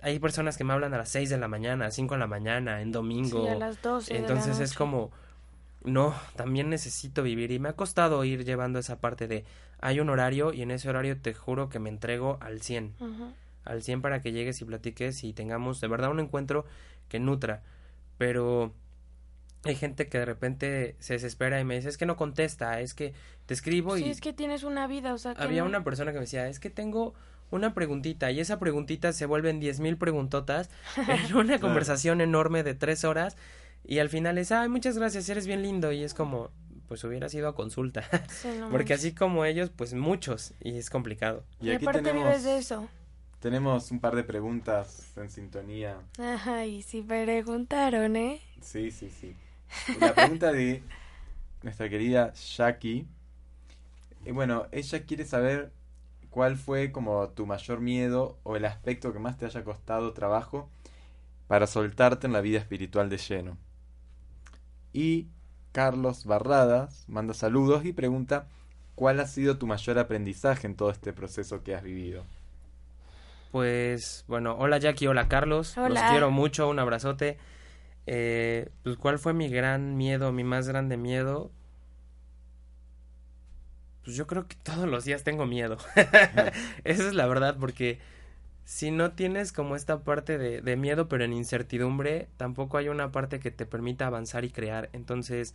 [0.05, 2.27] hay personas que me hablan a las 6 de la mañana, a 5 de la
[2.27, 3.43] mañana, en domingo.
[3.43, 5.11] Sí, a las 12 Entonces de la es como,
[5.83, 7.51] no, también necesito vivir.
[7.51, 9.45] Y me ha costado ir llevando esa parte de,
[9.81, 12.95] hay un horario y en ese horario te juro que me entrego al 100.
[13.01, 13.33] Ujú.
[13.65, 16.65] Al 100 para que llegues y platiques y tengamos de verdad un encuentro
[17.09, 17.63] que nutra.
[18.19, 18.75] Pero
[19.65, 22.93] hay gente que de repente se desespera y me dice, es que no contesta, es
[22.93, 23.15] que
[23.47, 25.83] te escribo Sí, y es que tienes una vida, o sea, que había no- una
[25.85, 27.15] persona que me decía, es que tengo
[27.55, 30.71] una preguntita y esa preguntita se vuelven diez mil preguntotas
[31.09, 33.37] en una conversación enorme de tres horas
[33.85, 36.51] y al final es, ay, muchas gracias, eres bien lindo y es como,
[36.89, 38.03] pues hubieras ido a consulta.
[38.29, 39.07] Sí, no Porque manches.
[39.07, 41.45] así como ellos, pues muchos y es complicado.
[41.61, 42.89] Y, aparte vives de eso.
[43.41, 45.99] tenemos un par de preguntas en sintonía.
[46.19, 48.41] Ajá, y si preguntaron, ¿eh?
[48.61, 49.37] Sí, sí, sí.
[50.01, 50.83] La pregunta de
[51.63, 53.07] nuestra querida Jackie.
[54.25, 55.71] Y bueno, ella quiere saber
[56.35, 60.69] cuál fue como tu mayor miedo o el aspecto que más te haya costado trabajo
[61.47, 63.57] para soltarte en la vida espiritual de lleno.
[64.93, 65.29] Y
[65.71, 68.49] Carlos Barradas manda saludos y pregunta
[68.97, 72.25] cuál ha sido tu mayor aprendizaje en todo este proceso que has vivido.
[73.53, 76.09] Pues bueno, hola Jackie, hola Carlos, los Hola.
[76.11, 77.39] quiero mucho, un abrazote.
[78.09, 81.53] Eh, pues cuál fue mi gran miedo, mi más grande miedo.
[84.05, 85.79] Pues yo creo que todos los días tengo miedo.
[86.85, 87.99] Esa es la verdad, porque
[88.65, 93.13] si no tienes como esta parte de, de miedo, pero en incertidumbre, tampoco hay una
[93.13, 94.91] parte que te permita avanzar y crear.
[94.93, 95.55] Entonces,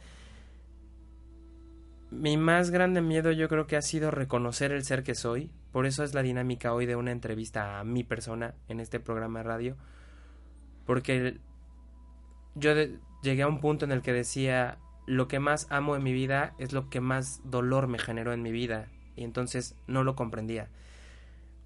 [2.11, 5.51] mi más grande miedo yo creo que ha sido reconocer el ser que soy.
[5.71, 9.39] Por eso es la dinámica hoy de una entrevista a mi persona en este programa
[9.39, 9.75] de radio.
[10.85, 11.37] Porque
[12.55, 14.77] yo de- llegué a un punto en el que decía,
[15.09, 18.43] lo que más amo en mi vida es lo que más dolor me generó en
[18.43, 18.89] mi vida.
[19.15, 20.69] Y entonces no lo comprendía.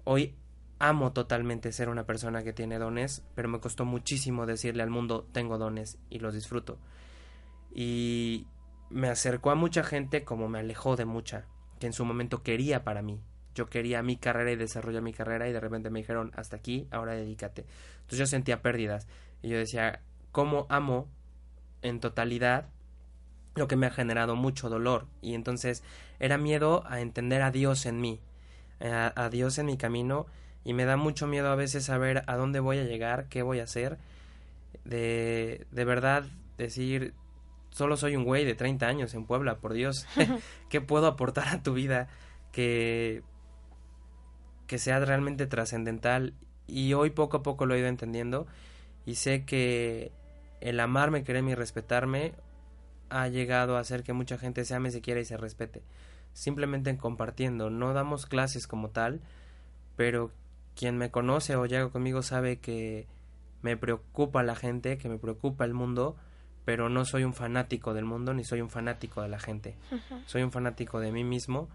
[0.04, 0.34] Hoy
[0.78, 5.28] amo totalmente ser una persona que tiene dones, pero me costó muchísimo decirle al mundo,
[5.30, 6.78] tengo dones y los disfruto.
[7.70, 8.46] Y
[8.88, 11.44] me acercó a mucha gente como me alejó de mucha,
[11.80, 13.20] que en su momento quería para mí.
[13.54, 16.88] Yo quería mi carrera y desarrollar mi carrera y de repente me dijeron, hasta aquí,
[16.90, 17.66] ahora dedícate.
[17.96, 19.06] Entonces yo sentía pérdidas
[19.42, 20.00] y yo decía,
[20.32, 21.10] ¿cómo amo
[21.82, 22.70] en totalidad
[23.54, 25.06] lo que me ha generado mucho dolor?
[25.22, 25.82] Y entonces
[26.18, 28.20] era miedo a entender a Dios en mí,
[28.80, 30.26] a, a Dios en mi camino
[30.64, 33.60] y me da mucho miedo a veces saber a dónde voy a llegar, qué voy
[33.60, 33.98] a hacer,
[34.84, 36.24] de, de verdad
[36.56, 37.14] decir,
[37.70, 40.06] solo soy un güey de 30 años en Puebla, por Dios,
[40.70, 42.08] ¿qué puedo aportar a tu vida
[42.50, 43.22] que,
[44.66, 46.32] que sea realmente trascendental?
[46.66, 48.46] Y hoy poco a poco lo he ido entendiendo
[49.04, 50.12] y sé que
[50.62, 52.32] el amarme, quererme y respetarme
[53.14, 55.82] ha llegado a hacer que mucha gente se ame, se quiera y se respete.
[56.32, 59.20] Simplemente en compartiendo, no damos clases como tal,
[59.94, 60.32] pero
[60.74, 63.06] quien me conoce o llega conmigo sabe que
[63.62, 66.16] me preocupa la gente, que me preocupa el mundo,
[66.64, 69.76] pero no soy un fanático del mundo ni soy un fanático de la gente.
[70.26, 71.68] Soy un fanático de mí mismo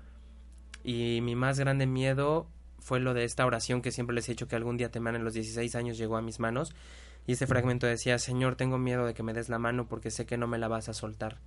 [0.83, 2.47] y mi más grande miedo
[2.79, 5.23] fue lo de esta oración que siempre les he dicho que algún día temerán en
[5.23, 6.75] los 16 años llegó a mis manos
[7.29, 10.25] y este fragmento decía, Señor, tengo miedo de que me des la mano porque sé
[10.25, 11.37] que no me la vas a soltar.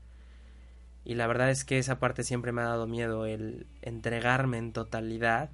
[1.05, 4.72] Y la verdad es que esa parte siempre me ha dado miedo, el entregarme en
[4.72, 5.51] totalidad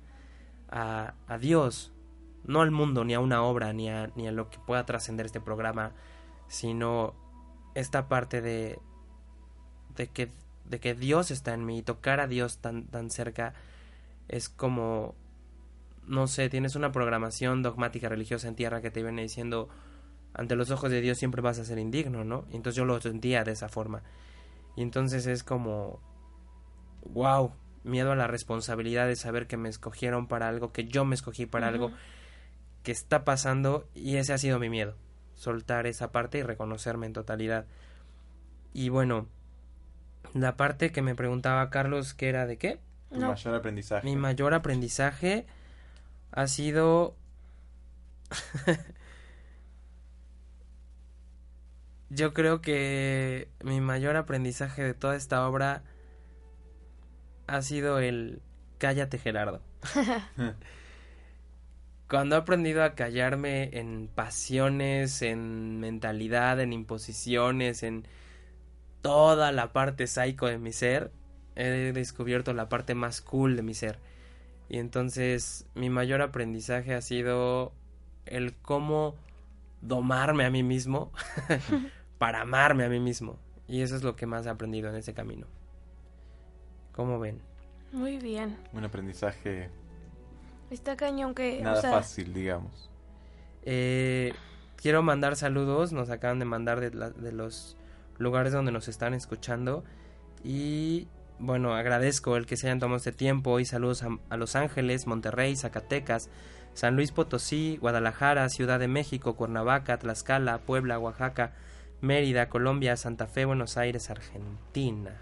[0.69, 1.95] a, a Dios,
[2.45, 5.25] no al mundo, ni a una obra, ni a, ni a lo que pueda trascender
[5.25, 5.93] este programa,
[6.47, 7.15] sino
[7.75, 8.79] esta parte de,
[9.97, 10.31] de, que,
[10.67, 13.55] de que Dios está en mí y tocar a Dios tan, tan cerca
[14.29, 15.15] es como,
[16.07, 19.71] no sé, tienes una programación dogmática religiosa en tierra que te viene diciendo,
[20.39, 22.45] ante los ojos de Dios siempre vas a ser indigno, ¿no?
[22.51, 24.03] Y entonces yo lo sentía de esa forma.
[24.77, 26.01] Y entonces es como,
[27.13, 31.17] wow, miedo a la responsabilidad de saber que me escogieron para algo, que yo me
[31.17, 31.91] escogí para algo
[32.85, 34.95] que está pasando y ese ha sido mi miedo,
[35.35, 37.67] soltar esa parte y reconocerme en totalidad.
[38.73, 39.27] Y bueno,
[40.35, 42.79] la parte que me preguntaba Carlos que era de qué?
[43.11, 43.31] No.
[43.31, 44.07] mayor aprendizaje.
[44.07, 45.47] Mi mayor aprendizaje
[46.31, 47.17] ha sido
[52.11, 55.83] Yo creo que mi mayor aprendizaje de toda esta obra
[57.47, 58.43] ha sido el
[58.79, 59.63] cállate Gerardo.
[62.09, 68.07] cuando he aprendido a callarme en pasiones, en mentalidad, en imposiciones, en
[69.03, 71.13] toda la parte psycho de mi ser,
[71.55, 73.99] he descubierto la parte más cool de mi ser.
[74.71, 77.73] Y entonces mi mayor aprendizaje ha sido
[78.25, 79.15] el cómo
[79.81, 81.13] domarme a mí mismo
[82.19, 83.39] para amarme a mí mismo.
[83.67, 85.47] Y eso es lo que más he aprendido en ese camino.
[86.93, 87.41] ¿Cómo ven?
[87.93, 88.57] Muy bien.
[88.73, 89.71] Un aprendizaje
[90.71, 91.61] Está cañón que...
[91.63, 92.91] nada o sea, fácil, digamos.
[93.63, 94.35] Eh,
[94.77, 97.77] quiero mandar saludos, nos acaban de mandar de, la- de los
[98.19, 99.85] lugares donde nos están escuchando
[100.45, 101.09] y
[101.39, 105.07] bueno, agradezco el que se hayan tomado este tiempo y saludos a, a Los Ángeles,
[105.07, 106.29] Monterrey, Zacatecas,
[106.75, 111.53] San Luis Potosí, Guadalajara, Ciudad de México, Cuernavaca, Tlaxcala, Puebla, Oaxaca,
[112.01, 115.17] Mérida, Colombia, Santa Fe, Buenos Aires, Argentina.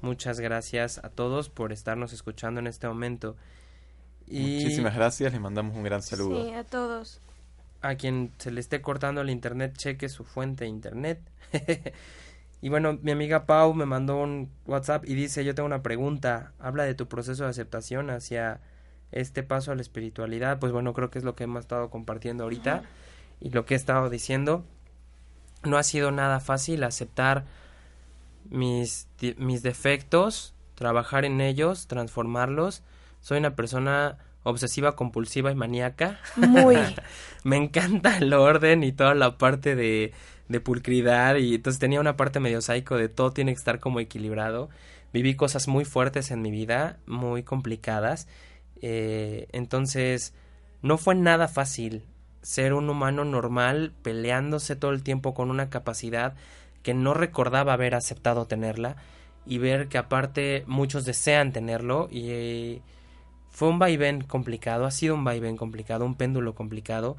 [0.00, 3.36] Muchas gracias a todos por estarnos escuchando en este momento.
[4.26, 6.42] Y Muchísimas gracias, les mandamos un gran saludo.
[6.42, 7.20] Sí, a todos.
[7.82, 11.20] a quien se le esté cortando el internet, cheque su fuente de internet.
[12.62, 16.52] y bueno, mi amiga Pau me mandó un WhatsApp y dice, yo tengo una pregunta,
[16.58, 18.60] habla de tu proceso de aceptación hacia
[19.12, 20.58] este paso a la espiritualidad.
[20.60, 22.84] Pues bueno, creo que es lo que hemos estado compartiendo ahorita
[23.40, 24.64] y lo que he estado diciendo.
[25.62, 27.44] No ha sido nada fácil aceptar
[28.48, 32.82] mis, mis defectos, trabajar en ellos, transformarlos.
[33.20, 36.18] Soy una persona obsesiva, compulsiva y maníaca.
[36.36, 36.76] Muy.
[37.44, 40.12] Me encanta el orden y toda la parte de,
[40.48, 44.00] de pulcridad y entonces tenía una parte medio psycho de todo tiene que estar como
[44.00, 44.68] equilibrado.
[45.12, 48.28] Viví cosas muy fuertes en mi vida, muy complicadas.
[48.82, 50.32] eh, entonces
[50.82, 52.04] no fue nada fácil
[52.42, 56.34] ser un humano normal peleándose todo el tiempo con una capacidad
[56.82, 58.96] que no recordaba haber aceptado tenerla
[59.46, 62.82] y ver que aparte muchos desean tenerlo y eh,
[63.50, 67.16] fue un vaivén complicado, ha sido un vaivén complicado, un péndulo complicado.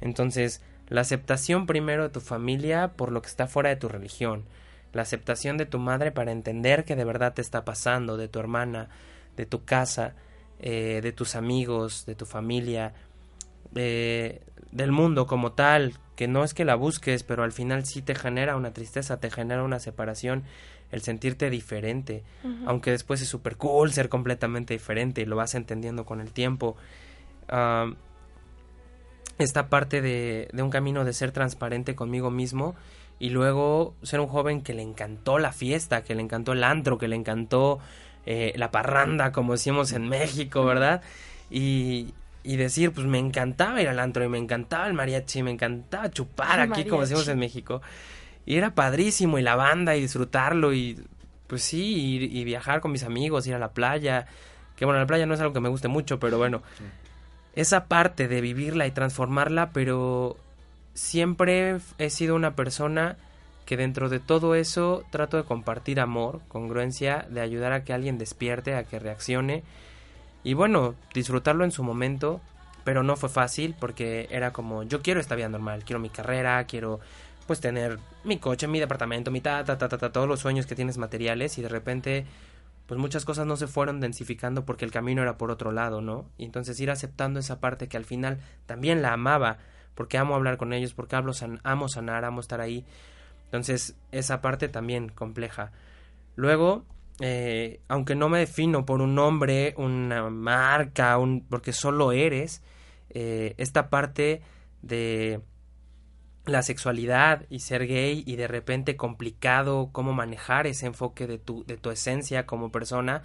[0.00, 4.44] Entonces, la aceptación primero de tu familia por lo que está fuera de tu religión,
[4.92, 8.38] la aceptación de tu madre para entender que de verdad te está pasando, de tu
[8.38, 8.88] hermana,
[9.36, 10.14] de tu casa,
[10.60, 12.94] eh, de tus amigos, de tu familia,
[13.74, 14.42] eh,
[14.72, 18.14] del mundo como tal, que no es que la busques, pero al final sí te
[18.14, 20.44] genera una tristeza, te genera una separación,
[20.90, 22.22] el sentirte diferente,
[22.66, 26.76] aunque después es súper cool ser completamente diferente y lo vas entendiendo con el tiempo.
[29.38, 32.74] Esta parte de, de un camino de ser transparente conmigo mismo
[33.18, 36.98] y luego ser un joven que le encantó la fiesta, que le encantó el antro,
[36.98, 37.78] que le encantó
[38.24, 41.02] eh, la parranda, como decimos en México, ¿verdad?
[41.50, 42.14] Y,
[42.44, 46.10] y decir, pues me encantaba ir al antro y me encantaba el mariachi, me encantaba
[46.10, 47.82] chupar El aquí, como decimos en México.
[48.44, 51.00] Y era padrísimo, y la banda, y disfrutarlo, y
[51.46, 54.26] pues sí, y, y viajar con mis amigos, ir a la playa.
[54.76, 56.62] Que bueno, la playa no es algo que me guste mucho, pero bueno,
[57.54, 60.36] esa parte de vivirla y transformarla, pero
[60.94, 63.16] siempre he sido una persona
[63.66, 68.18] que dentro de todo eso trato de compartir amor, congruencia, de ayudar a que alguien
[68.18, 69.62] despierte, a que reaccione
[70.44, 72.40] y bueno, disfrutarlo en su momento,
[72.84, 76.64] pero no fue fácil porque era como yo quiero esta vida normal, quiero mi carrera,
[76.64, 77.00] quiero
[77.46, 80.66] pues tener mi coche, mi departamento, mi ta ta ta ta, ta, todos los sueños
[80.66, 82.26] que tienes materiales y de repente
[82.86, 86.26] pues muchas cosas no se fueron densificando porque el camino era por otro lado, ¿no?
[86.36, 89.58] Y entonces ir aceptando esa parte que al final también la amaba,
[89.94, 92.84] porque amo hablar con ellos, porque hablo san- amo sanar, amo estar ahí.
[93.46, 95.70] Entonces, esa parte también compleja.
[96.36, 96.84] Luego,
[97.22, 102.62] eh, aunque no me defino por un nombre, una marca, un, porque solo eres,
[103.10, 104.42] eh, esta parte
[104.82, 105.40] de
[106.44, 111.64] la sexualidad y ser gay y de repente complicado cómo manejar ese enfoque de tu,
[111.64, 113.22] de tu esencia como persona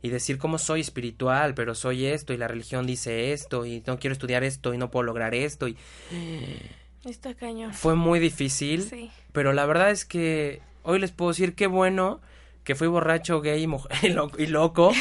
[0.00, 3.98] y decir cómo soy espiritual, pero soy esto y la religión dice esto y no
[3.98, 5.76] quiero estudiar esto y no puedo lograr esto y
[7.04, 7.72] Está cañón.
[7.72, 9.10] fue muy difícil, Sí.
[9.32, 12.20] pero la verdad es que hoy les puedo decir qué bueno
[12.64, 13.62] que fui borracho, gay
[14.02, 14.92] y, lo- y loco,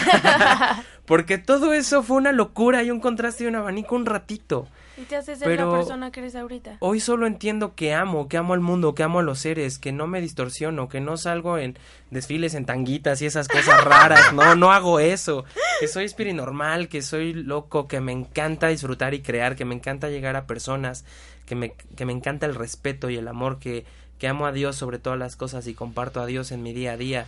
[1.06, 4.68] porque todo eso fue una locura y un contraste y un abanico un ratito.
[4.98, 6.78] Y te haces ser la persona que eres ahorita.
[6.80, 9.92] Hoy solo entiendo que amo, que amo al mundo, que amo a los seres, que
[9.92, 11.80] no me distorsiono, que no salgo en
[12.12, 14.32] desfiles en tanguitas y esas cosas raras.
[14.34, 15.44] No, no hago eso.
[15.80, 20.10] Que soy espirinormal, que soy loco, que me encanta disfrutar y crear, que me encanta
[20.10, 21.04] llegar a personas,
[21.48, 23.86] que me, que me encanta el respeto y el amor, que,
[24.20, 26.92] que amo a Dios sobre todas las cosas y comparto a Dios en mi día
[26.92, 27.26] a día,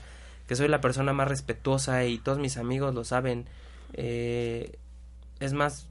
[0.54, 3.46] que soy la persona más respetuosa y todos mis amigos lo saben.
[3.94, 4.78] Eh,
[5.40, 5.88] es más,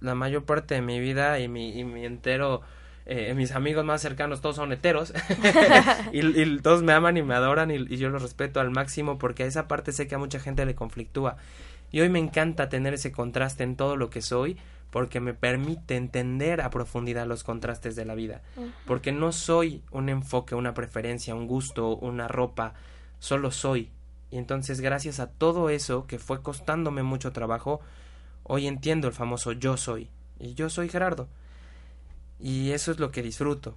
[0.00, 2.62] la mayor parte de mi vida y mi, y mi entero,
[3.04, 5.12] eh, mis amigos más cercanos, todos son heteros.
[6.14, 9.18] y, y todos me aman y me adoran y, y yo los respeto al máximo
[9.18, 11.36] porque a esa parte sé que a mucha gente le conflictúa.
[11.92, 14.56] Y hoy me encanta tener ese contraste en todo lo que soy
[14.90, 18.40] porque me permite entender a profundidad los contrastes de la vida.
[18.86, 22.72] Porque no soy un enfoque, una preferencia, un gusto, una ropa,
[23.20, 23.90] solo soy.
[24.32, 27.80] Y entonces gracias a todo eso que fue costándome mucho trabajo,
[28.42, 30.10] hoy entiendo el famoso yo soy.
[30.40, 31.28] Y yo soy Gerardo.
[32.40, 33.76] Y eso es lo que disfruto.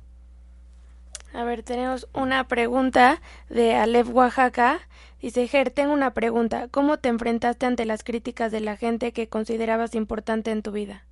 [1.33, 3.19] A ver, tenemos una pregunta
[3.49, 4.79] de Alef Oaxaca.
[5.19, 6.67] Dice, Ger, tengo una pregunta.
[6.69, 11.05] ¿Cómo te enfrentaste ante las críticas de la gente que considerabas importante en tu vida?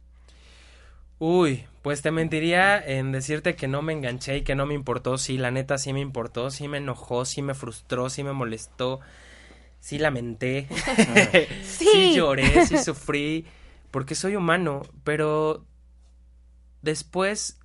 [1.17, 5.17] Uy, pues te mentiría en decirte que no me enganché y que no me importó.
[5.17, 8.99] Sí, la neta sí me importó, sí me enojó, sí me frustró, sí me molestó,
[9.79, 10.67] sí lamenté,
[11.63, 11.87] sí.
[11.91, 13.45] sí lloré, sí sufrí,
[13.89, 15.65] porque soy humano, pero
[16.81, 17.57] después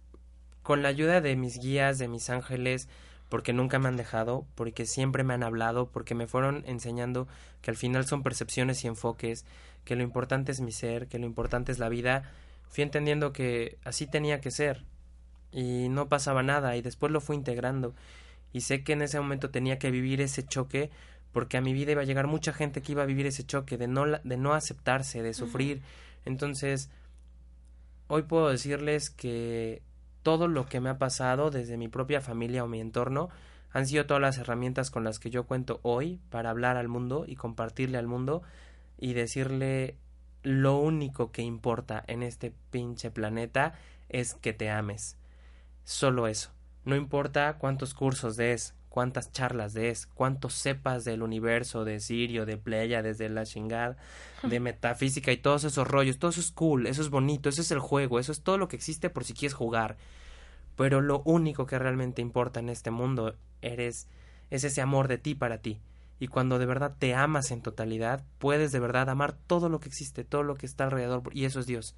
[0.63, 2.89] con la ayuda de mis guías, de mis ángeles,
[3.29, 7.29] porque nunca me han dejado, porque siempre me han hablado, porque me fueron enseñando
[7.61, 9.45] que al final son percepciones y enfoques,
[9.85, 12.33] que lo importante es mi ser, que lo importante es la vida,
[12.69, 14.85] fui entendiendo que así tenía que ser
[15.53, 17.95] y no pasaba nada y después lo fui integrando
[18.53, 20.91] y sé que en ese momento tenía que vivir ese choque
[21.33, 23.77] porque a mi vida iba a llegar mucha gente que iba a vivir ese choque
[23.77, 25.83] de no de no aceptarse, de sufrir.
[26.25, 26.89] Entonces,
[28.09, 29.83] hoy puedo decirles que
[30.23, 33.29] todo lo que me ha pasado desde mi propia familia o mi entorno
[33.71, 37.25] han sido todas las herramientas con las que yo cuento hoy para hablar al mundo
[37.27, 38.43] y compartirle al mundo
[38.97, 39.99] y decirle
[40.47, 43.75] lo único que importa en este pinche planeta
[44.09, 45.17] es que te ames.
[45.83, 46.53] Solo eso.
[46.85, 52.59] No importa cuántos cursos des, cuántas charlas des, cuánto sepas del universo, de Sirio, de
[52.59, 53.97] Pleya, desde la chingada,
[54.45, 57.73] de metafísica y todos esos rollos, todo eso es cool, eso es bonito, eso es
[57.73, 59.97] el juego, eso es todo lo que existe por si quieres jugar.
[60.77, 64.07] Pero lo único que realmente importa en este mundo eres
[64.51, 65.81] es ese amor de ti para ti.
[66.19, 69.89] Y cuando de verdad te amas en totalidad, puedes de verdad amar todo lo que
[69.89, 71.95] existe, todo lo que está alrededor, y eso es Dios.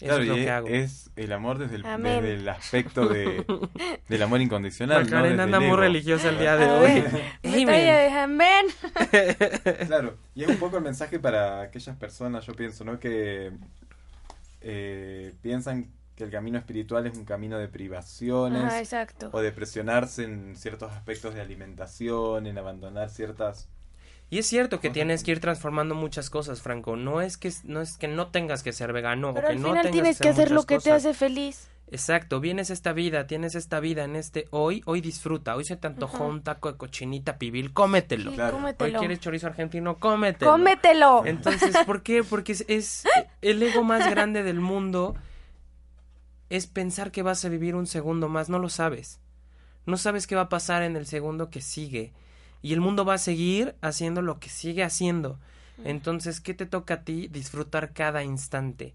[0.00, 0.68] Eso es lo que hago.
[0.68, 3.46] Es el amor desde el, desde el aspecto de,
[4.08, 5.08] del amor incondicional.
[5.08, 5.18] ¿no?
[5.18, 7.04] anda muy religiosa el día de hoy.
[7.42, 8.66] de amén.
[9.86, 12.98] claro, y es un poco el mensaje para aquellas personas, yo pienso, ¿no?
[12.98, 13.52] Que
[14.60, 18.92] eh, piensan que el camino espiritual es un camino de privaciones
[19.32, 23.68] o de presionarse en ciertos aspectos de alimentación, en abandonar ciertas
[24.28, 26.96] y es cierto que tienes que ir transformando muchas cosas, Franco.
[26.96, 29.62] No es que no es que no tengas que ser vegano Pero o que al
[29.62, 31.68] no final tienes que, hacer lo que te hace feliz.
[31.88, 35.86] Exacto, vienes esta vida, tienes esta vida en este hoy, hoy disfruta, hoy se te
[35.86, 38.32] antojó un taco de cochinita pibil, cómetelo.
[38.80, 40.50] Hoy quieres chorizo argentino, cómetelo.
[40.50, 41.22] Cómetelo.
[41.24, 42.24] Entonces, ¿por qué?
[42.24, 43.04] Porque es, es
[43.40, 45.14] el ego más grande del mundo
[46.50, 49.20] es pensar que vas a vivir un segundo más, no lo sabes.
[49.84, 52.12] No sabes qué va a pasar en el segundo que sigue.
[52.62, 55.38] Y el mundo va a seguir haciendo lo que sigue haciendo.
[55.84, 57.28] Entonces, ¿qué te toca a ti?
[57.28, 58.94] Disfrutar cada instante.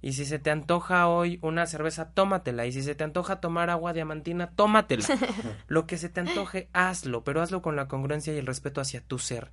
[0.00, 2.66] Y si se te antoja hoy una cerveza, tómatela.
[2.66, 5.04] Y si se te antoja tomar agua diamantina, tómatela.
[5.66, 9.00] lo que se te antoje, hazlo, pero hazlo con la congruencia y el respeto hacia
[9.00, 9.50] tu ser,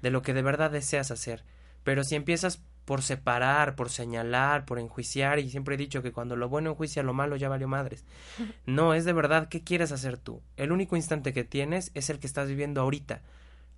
[0.00, 1.44] de lo que de verdad deseas hacer.
[1.84, 2.62] Pero si empiezas
[2.92, 7.02] por separar, por señalar, por enjuiciar, y siempre he dicho que cuando lo bueno enjuicia
[7.02, 8.04] lo malo ya valió madres.
[8.66, 10.42] No, es de verdad, ¿qué quieres hacer tú?
[10.58, 13.22] El único instante que tienes es el que estás viviendo ahorita.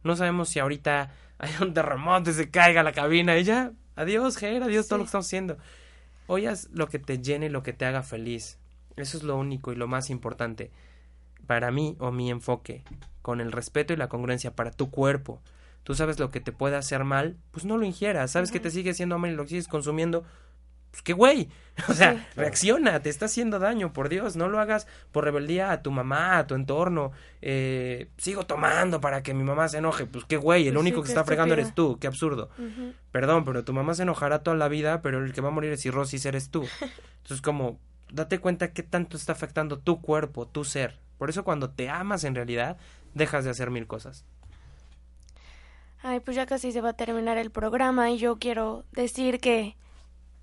[0.02, 4.36] No sabemos si ahorita hay un terremoto y se caiga la cabina y ya, adiós,
[4.36, 5.58] Ger, adiós todo lo que estamos haciendo.
[6.26, 8.58] Hoy haz lo que te llene y lo que te haga feliz.
[8.96, 10.72] Eso es lo único y lo más importante.
[11.46, 12.82] Para mí o mi enfoque,
[13.22, 15.40] con el respeto y la congruencia para tu cuerpo,
[15.84, 18.32] tú sabes lo que te puede hacer mal, pues no lo ingieras.
[18.32, 20.24] Sabes que te sigue haciendo mal y lo sigues consumiendo,
[20.90, 21.48] pues qué güey.
[21.88, 24.36] O sea, reacciona, te está haciendo daño, por Dios.
[24.36, 27.10] No lo hagas por rebeldía a tu mamá, a tu entorno.
[27.42, 30.06] Eh, sigo tomando para que mi mamá se enoje.
[30.06, 32.48] Pues qué güey, el pues único que está fregando eres tú, qué absurdo.
[33.10, 35.72] Perdón, pero tu mamá se enojará toda la vida, pero el que va a morir
[35.72, 36.64] es cirrosis eres tú.
[37.22, 37.80] Entonces, como,
[38.12, 41.00] date cuenta qué tanto está afectando tu cuerpo, tu ser.
[41.18, 42.76] Por eso cuando te amas en realidad,
[43.14, 44.24] dejas de hacer mil cosas.
[46.06, 49.74] Ay, pues ya casi se va a terminar el programa y yo quiero decir que,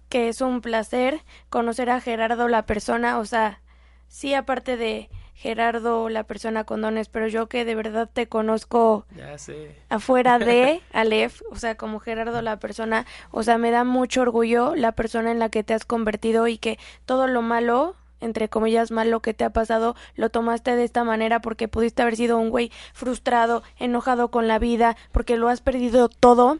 [0.09, 3.61] que es un placer conocer a Gerardo la persona, o sea,
[4.07, 9.05] sí aparte de Gerardo la persona con dones, pero yo que de verdad te conozco
[9.15, 9.75] ya sé.
[9.89, 14.75] afuera de Aleph, o sea, como Gerardo la persona, o sea, me da mucho orgullo
[14.75, 18.91] la persona en la que te has convertido y que todo lo malo entre comillas,
[18.91, 22.37] mal lo que te ha pasado, lo tomaste de esta manera porque pudiste haber sido
[22.37, 26.59] un güey frustrado, enojado con la vida, porque lo has perdido todo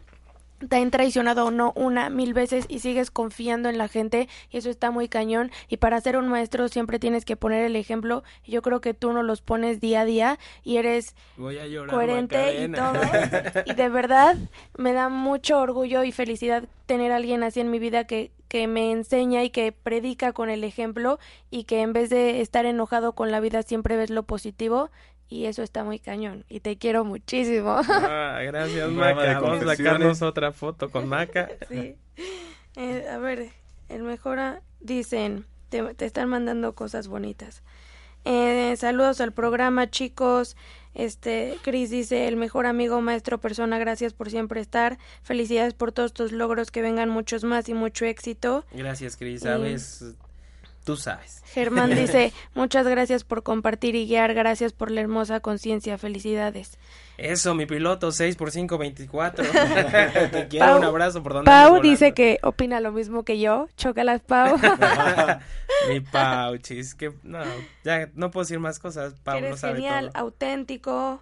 [0.68, 4.58] te han traicionado o no una, mil veces y sigues confiando en la gente y
[4.58, 5.50] eso está muy cañón.
[5.68, 8.94] Y para ser un maestro siempre tienes que poner el ejemplo y yo creo que
[8.94, 11.14] tú no los pones día a día y eres
[11.88, 12.92] coherente y todo.
[13.66, 14.36] Y de verdad
[14.76, 18.66] me da mucho orgullo y felicidad tener a alguien así en mi vida que, que
[18.66, 21.18] me enseña y que predica con el ejemplo
[21.50, 24.90] y que en vez de estar enojado con la vida siempre ves lo positivo
[25.32, 27.80] y eso está muy cañón y te quiero muchísimo.
[27.88, 29.40] Ah, gracias Maca.
[29.40, 31.48] Vamos a sacarnos otra foto con Maca.
[31.70, 31.96] sí.
[32.76, 33.48] Eh, a ver,
[33.88, 37.62] el mejora dicen, te, están mandando cosas bonitas.
[38.26, 40.54] Eh, saludos al programa, chicos.
[40.94, 44.98] Este, Chris dice, el mejor amigo, maestro, persona, gracias por siempre estar.
[45.22, 48.66] Felicidades por todos tus logros, que vengan muchos más y mucho éxito.
[48.72, 49.40] Gracias, Chris.
[49.40, 50.14] Sabes,
[50.84, 51.42] Tú sabes.
[51.52, 56.78] Germán dice, muchas gracias por compartir y guiar, gracias por la hermosa conciencia, felicidades.
[57.18, 59.44] Eso, mi piloto, 6 por 5, 24.
[60.32, 64.22] Te quiero, un abrazo por donde Pau dice que opina lo mismo que yo, chócalas,
[64.22, 64.56] Pau.
[65.88, 67.40] mi Pau, chis, que no,
[67.84, 71.20] ya no puedo decir más cosas, Pau Eres lo sabe genial, auténtico,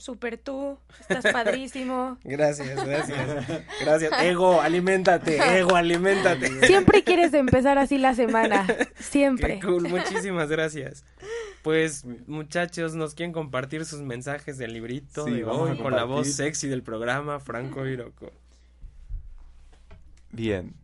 [0.00, 2.18] super tú, estás padrísimo.
[2.24, 3.62] Gracias, gracias.
[3.80, 4.12] Gracias.
[4.22, 6.66] Ego, aliméntate, ego, aliméntate.
[6.66, 8.66] Siempre quieres empezar así la semana,
[8.98, 9.60] siempre.
[9.60, 11.04] Qué cool, muchísimas gracias.
[11.62, 16.68] Pues muchachos, nos quieren compartir sus mensajes del librito de hoy con la voz sexy
[16.68, 18.32] del programa, Franco Iroco.
[20.32, 20.74] Bien.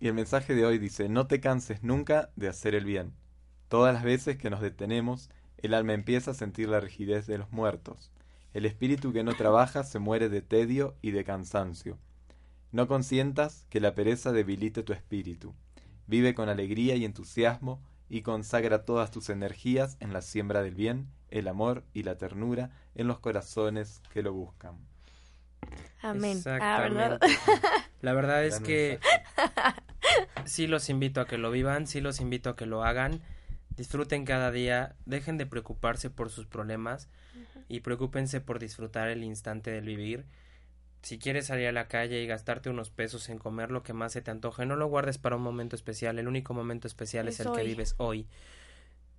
[0.00, 3.12] Y el mensaje de hoy dice, no te canses nunca de hacer el bien.
[3.68, 7.50] Todas las veces que nos detenemos, el alma empieza a sentir la rigidez de los
[7.52, 8.10] muertos
[8.54, 11.98] el espíritu que no trabaja se muere de tedio y de cansancio.
[12.72, 15.54] No consientas que la pereza debilite tu espíritu.
[16.06, 21.08] Vive con alegría y entusiasmo y consagra todas tus energías en la siembra del bien,
[21.30, 24.76] el amor y la ternura en los corazones que lo buscan.
[26.00, 26.36] Amén.
[26.36, 27.26] Exactamente.
[28.02, 29.00] La verdad es que
[30.44, 33.20] sí los invito a que lo vivan, sí los invito a que lo hagan.
[33.76, 37.08] Disfruten cada día, dejen de preocuparse por sus problemas
[37.68, 40.26] y preocúpense por disfrutar el instante del vivir.
[41.02, 44.12] Si quieres salir a la calle y gastarte unos pesos en comer lo que más
[44.12, 46.18] se te antoje, no lo guardes para un momento especial.
[46.18, 48.26] El único momento especial es, el que vives hoy.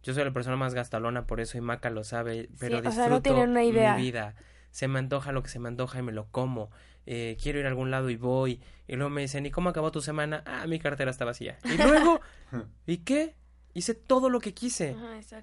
[0.01, 3.71] Yo soy la persona más gastalona, por eso y Maca lo sabe, pero disfruto mi
[3.71, 4.35] vida.
[4.71, 6.71] Se me antoja lo que se me antoja y me lo como.
[7.05, 8.61] Eh, quiero ir a algún lado y voy.
[8.87, 10.43] Y luego me dicen, ¿y cómo acabó tu semana?
[10.45, 11.57] Ah, mi cartera está vacía.
[11.65, 12.19] Y luego,
[12.87, 13.35] ¿y qué?
[13.77, 14.95] Hice todo lo que quise.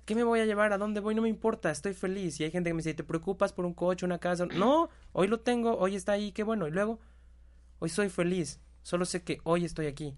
[0.07, 0.73] ¿Qué me voy a llevar?
[0.73, 1.15] ¿A dónde voy?
[1.15, 2.41] No me importa, estoy feliz.
[2.41, 4.47] Y hay gente que me dice, ¿te preocupas por un coche, una casa?
[4.47, 6.67] No, hoy lo tengo, hoy está ahí, qué bueno.
[6.67, 6.99] Y luego,
[7.79, 8.59] hoy soy feliz.
[8.83, 10.17] Solo sé que hoy estoy aquí.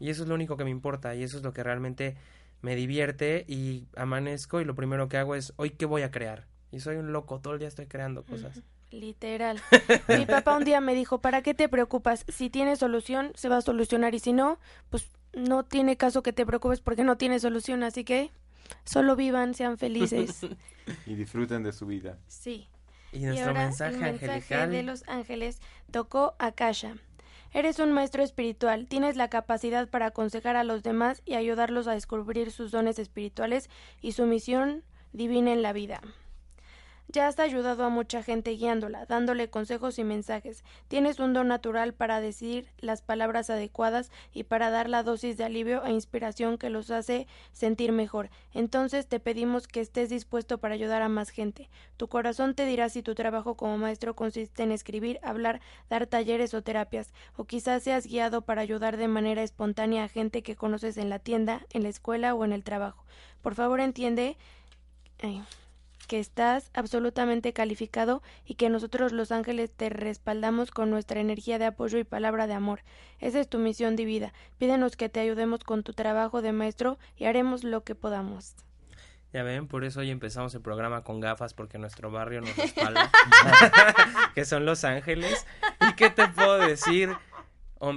[0.00, 1.14] Y eso es lo único que me importa.
[1.14, 2.16] Y eso es lo que realmente
[2.62, 3.44] me divierte.
[3.46, 6.46] Y amanezco y lo primero que hago es, hoy qué voy a crear.
[6.70, 8.62] Y soy un loco, todo el día estoy creando cosas.
[8.90, 9.60] Literal.
[10.08, 12.24] Mi papá un día me dijo, ¿para qué te preocupas?
[12.28, 14.14] Si tiene solución, se va a solucionar.
[14.14, 18.04] Y si no, pues no tiene caso que te preocupes porque no tiene solución, así
[18.04, 18.30] que
[18.84, 20.40] solo vivan, sean felices.
[21.06, 22.18] y disfruten de su vida.
[22.26, 22.68] Sí.
[23.12, 25.60] Y nuestro mensaje, el mensaje de los ángeles
[25.90, 26.96] tocó a Kasha.
[27.52, 31.92] Eres un maestro espiritual, tienes la capacidad para aconsejar a los demás y ayudarlos a
[31.92, 33.68] descubrir sus dones espirituales
[34.00, 36.00] y su misión divina en la vida.
[37.08, 40.64] Ya has ayudado a mucha gente guiándola, dándole consejos y mensajes.
[40.88, 45.44] Tienes un don natural para decir las palabras adecuadas y para dar la dosis de
[45.44, 48.30] alivio e inspiración que los hace sentir mejor.
[48.54, 51.68] Entonces te pedimos que estés dispuesto para ayudar a más gente.
[51.98, 56.54] Tu corazón te dirá si tu trabajo como maestro consiste en escribir, hablar, dar talleres
[56.54, 60.96] o terapias, o quizás seas guiado para ayudar de manera espontánea a gente que conoces
[60.96, 63.04] en la tienda, en la escuela o en el trabajo.
[63.42, 64.38] Por favor entiende
[66.06, 71.66] que estás absolutamente calificado y que nosotros los ángeles te respaldamos con nuestra energía de
[71.66, 72.80] apoyo y palabra de amor.
[73.18, 74.32] Esa es tu misión de vida.
[74.58, 78.54] Pídenos que te ayudemos con tu trabajo de maestro y haremos lo que podamos.
[79.32, 83.10] Ya ven, por eso hoy empezamos el programa con gafas porque nuestro barrio nos respalda,
[84.34, 85.46] que son Los Ángeles.
[85.88, 87.10] ¿Y qué te puedo decir?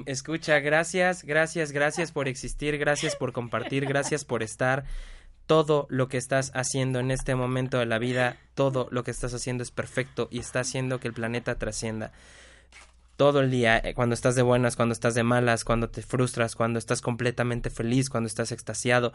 [0.07, 4.85] escucha, gracias, gracias, gracias por existir, gracias por compartir, gracias por estar
[5.47, 9.33] todo lo que estás haciendo en este momento de la vida, todo lo que estás
[9.33, 12.11] haciendo es perfecto y está haciendo que el planeta trascienda.
[13.15, 16.55] Todo el día, eh, cuando estás de buenas, cuando estás de malas, cuando te frustras,
[16.55, 19.13] cuando estás completamente feliz, cuando estás extasiado,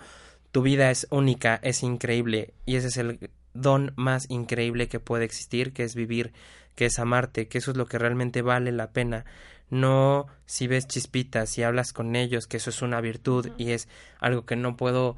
[0.52, 5.24] tu vida es única, es increíble y ese es el don más increíble que puede
[5.24, 6.32] existir, que es vivir,
[6.76, 9.24] que es amarte, que eso es lo que realmente vale la pena.
[9.68, 13.88] No si ves chispitas y hablas con ellos, que eso es una virtud y es
[14.18, 15.16] algo que no puedo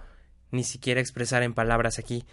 [0.52, 2.24] ni siquiera expresar en palabras aquí,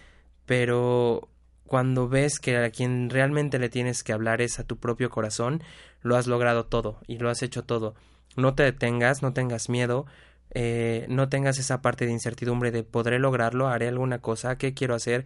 [0.45, 1.27] pero
[1.65, 5.63] cuando ves que a quien realmente le tienes que hablar es a tu propio corazón,
[6.01, 7.95] lo has logrado todo y lo has hecho todo.
[8.35, 10.05] No te detengas, no tengas miedo,
[10.51, 14.95] eh, no tengas esa parte de incertidumbre de podré lograrlo, haré alguna cosa, ¿qué quiero
[14.95, 15.25] hacer?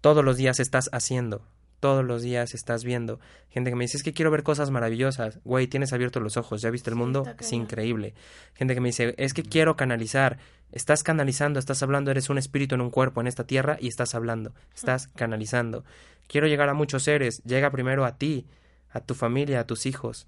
[0.00, 1.42] Todos los días estás haciendo,
[1.80, 3.20] todos los días estás viendo.
[3.48, 5.40] Gente que me dice, es que quiero ver cosas maravillosas.
[5.44, 8.14] Güey, tienes abiertos los ojos, ya viste el mundo, es increíble.
[8.54, 10.38] Gente que me dice, es que quiero canalizar.
[10.70, 14.14] Estás canalizando, estás hablando, eres un espíritu en un cuerpo en esta tierra y estás
[14.14, 15.84] hablando, estás canalizando.
[16.26, 18.46] Quiero llegar a muchos seres, llega primero a ti,
[18.90, 20.26] a tu familia, a tus hijos.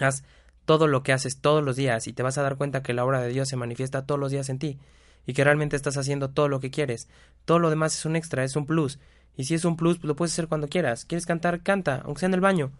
[0.00, 0.24] Haz
[0.64, 3.04] todo lo que haces todos los días y te vas a dar cuenta que la
[3.04, 4.78] obra de Dios se manifiesta todos los días en ti
[5.26, 7.08] y que realmente estás haciendo todo lo que quieres.
[7.44, 8.98] Todo lo demás es un extra, es un plus.
[9.36, 11.04] Y si es un plus, lo puedes hacer cuando quieras.
[11.04, 11.62] ¿Quieres cantar?
[11.62, 12.72] Canta, aunque sea en el baño.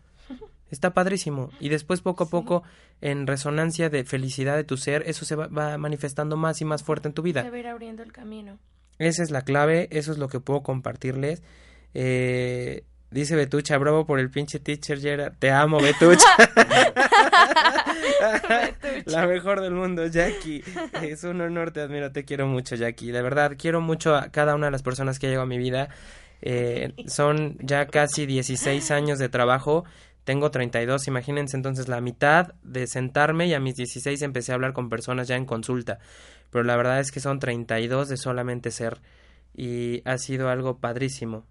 [0.71, 1.51] Está padrísimo.
[1.61, 2.63] Y después, poco a poco,
[3.01, 7.09] en resonancia de felicidad de tu ser, eso se va, manifestando más y más fuerte
[7.09, 7.43] en tu vida.
[7.43, 8.59] Se va a ir abriendo el camino.
[8.99, 11.43] Esa es la clave, eso es lo que puedo compartirles.
[11.95, 15.35] Eh, dice Betucha, bravo por el pinche teacher Gerard.
[15.39, 16.27] Te amo, Betucha.
[19.07, 20.63] la mejor del mundo, Jackie.
[21.03, 23.11] Es un honor, te admiro, te quiero mucho, Jackie.
[23.11, 25.89] De verdad, quiero mucho a cada una de las personas que llegado a mi vida.
[26.43, 29.85] Eh, son ya casi 16 años de trabajo.
[30.25, 34.73] Tengo 32, imagínense entonces la mitad de sentarme y a mis 16 empecé a hablar
[34.73, 35.99] con personas ya en consulta.
[36.51, 39.01] Pero la verdad es que son 32 de solamente ser
[39.55, 41.45] y ha sido algo padrísimo.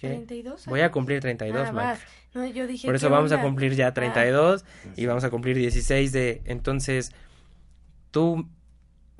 [0.00, 0.66] ¿32?
[0.66, 1.98] Voy a cumplir 32, ah,
[2.32, 4.88] no, yo dije, Por eso vamos a cumplir ya 32 ah.
[4.96, 6.42] y vamos a cumplir 16 de...
[6.46, 7.12] Entonces,
[8.10, 8.48] tú,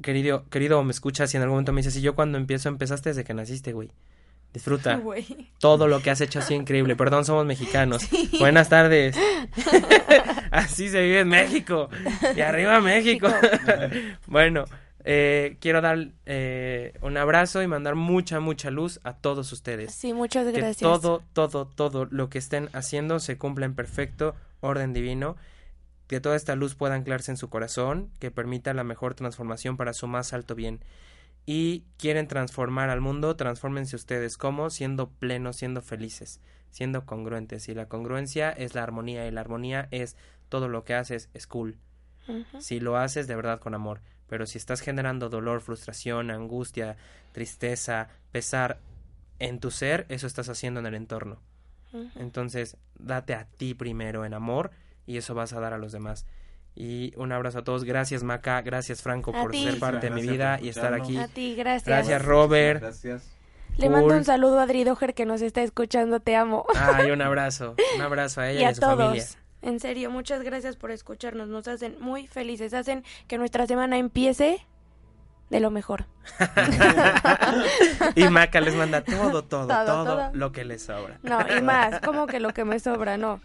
[0.00, 3.10] querido, querido, me escuchas y en algún momento me dices, si yo cuando empiezo, empezaste
[3.10, 3.90] desde que naciste, güey.
[4.52, 5.00] Disfruta.
[5.58, 6.96] Todo lo que has hecho ha sido increíble.
[6.96, 8.08] Perdón, somos mexicanos.
[8.38, 9.16] Buenas tardes.
[10.50, 11.88] Así se vive en México.
[12.34, 13.28] Y arriba México.
[14.26, 14.64] bueno,
[15.04, 19.94] eh, quiero dar eh, un abrazo y mandar mucha, mucha luz a todos ustedes.
[19.94, 20.78] Sí, muchas gracias.
[20.78, 25.36] Que todo, todo, todo lo que estén haciendo se cumpla en perfecto orden divino.
[26.08, 29.92] Que toda esta luz pueda anclarse en su corazón, que permita la mejor transformación para
[29.92, 30.80] su más alto bien
[31.46, 37.68] y quieren transformar al mundo, transfórmense ustedes como siendo plenos, siendo felices, siendo congruentes.
[37.68, 40.16] Y la congruencia es la armonía y la armonía es
[40.48, 41.78] todo lo que haces es cool.
[42.58, 44.02] Si lo haces de verdad con amor.
[44.28, 46.96] Pero si estás generando dolor, frustración, angustia,
[47.32, 48.78] tristeza, pesar
[49.40, 51.40] en tu ser, eso estás haciendo en el entorno.
[52.14, 54.70] Entonces, date a ti primero en amor
[55.06, 56.26] y eso vas a dar a los demás.
[56.74, 57.84] Y un abrazo a todos.
[57.84, 58.62] Gracias, Maca.
[58.62, 61.16] Gracias, Franco, por ser parte de mi vida y estar aquí.
[61.16, 61.86] A ti, gracias.
[61.86, 62.80] Gracias, Robert.
[62.80, 63.22] Gracias.
[63.76, 66.20] Le mando un saludo a Adri Doher que nos está escuchando.
[66.20, 66.66] Te amo.
[66.74, 67.74] Ay, un abrazo.
[67.96, 68.96] Un abrazo a ella y, a, su todos.
[68.96, 69.24] familia.
[69.62, 71.48] En serio, muchas gracias por escucharnos.
[71.48, 72.72] Nos hacen muy felices.
[72.72, 74.66] Hacen que nuestra semana empiece
[75.50, 76.06] de lo mejor.
[78.14, 81.18] y Maca les manda todo, todo, todo, lo que les sobra.
[81.22, 83.40] No, y más, como que lo que me sobra, no.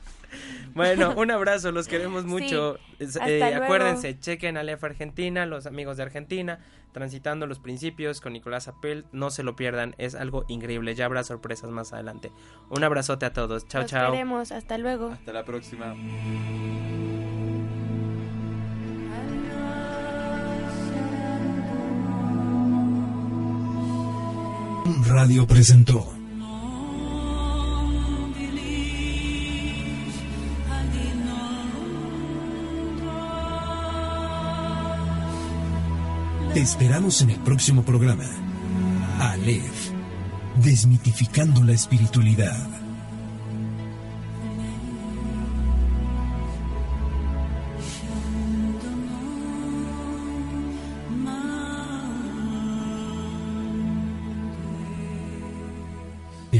[0.74, 2.78] Bueno, un abrazo, los queremos mucho.
[3.00, 6.60] Eh, acuérdense, chequen a Lef Argentina, los amigos de Argentina,
[6.92, 11.24] transitando los principios con Nicolás Apel, no se lo pierdan, es algo increíble, ya habrá
[11.24, 12.32] sorpresas más adelante.
[12.70, 14.04] Un abrazote a todos, chao, chao.
[14.04, 15.10] Nos queremos, hasta luego.
[15.12, 15.96] Hasta la próxima.
[24.86, 26.16] Radio presentó
[36.54, 38.24] Te esperamos en el próximo programa.
[39.20, 39.92] Aleph,
[40.64, 42.85] desmitificando la espiritualidad.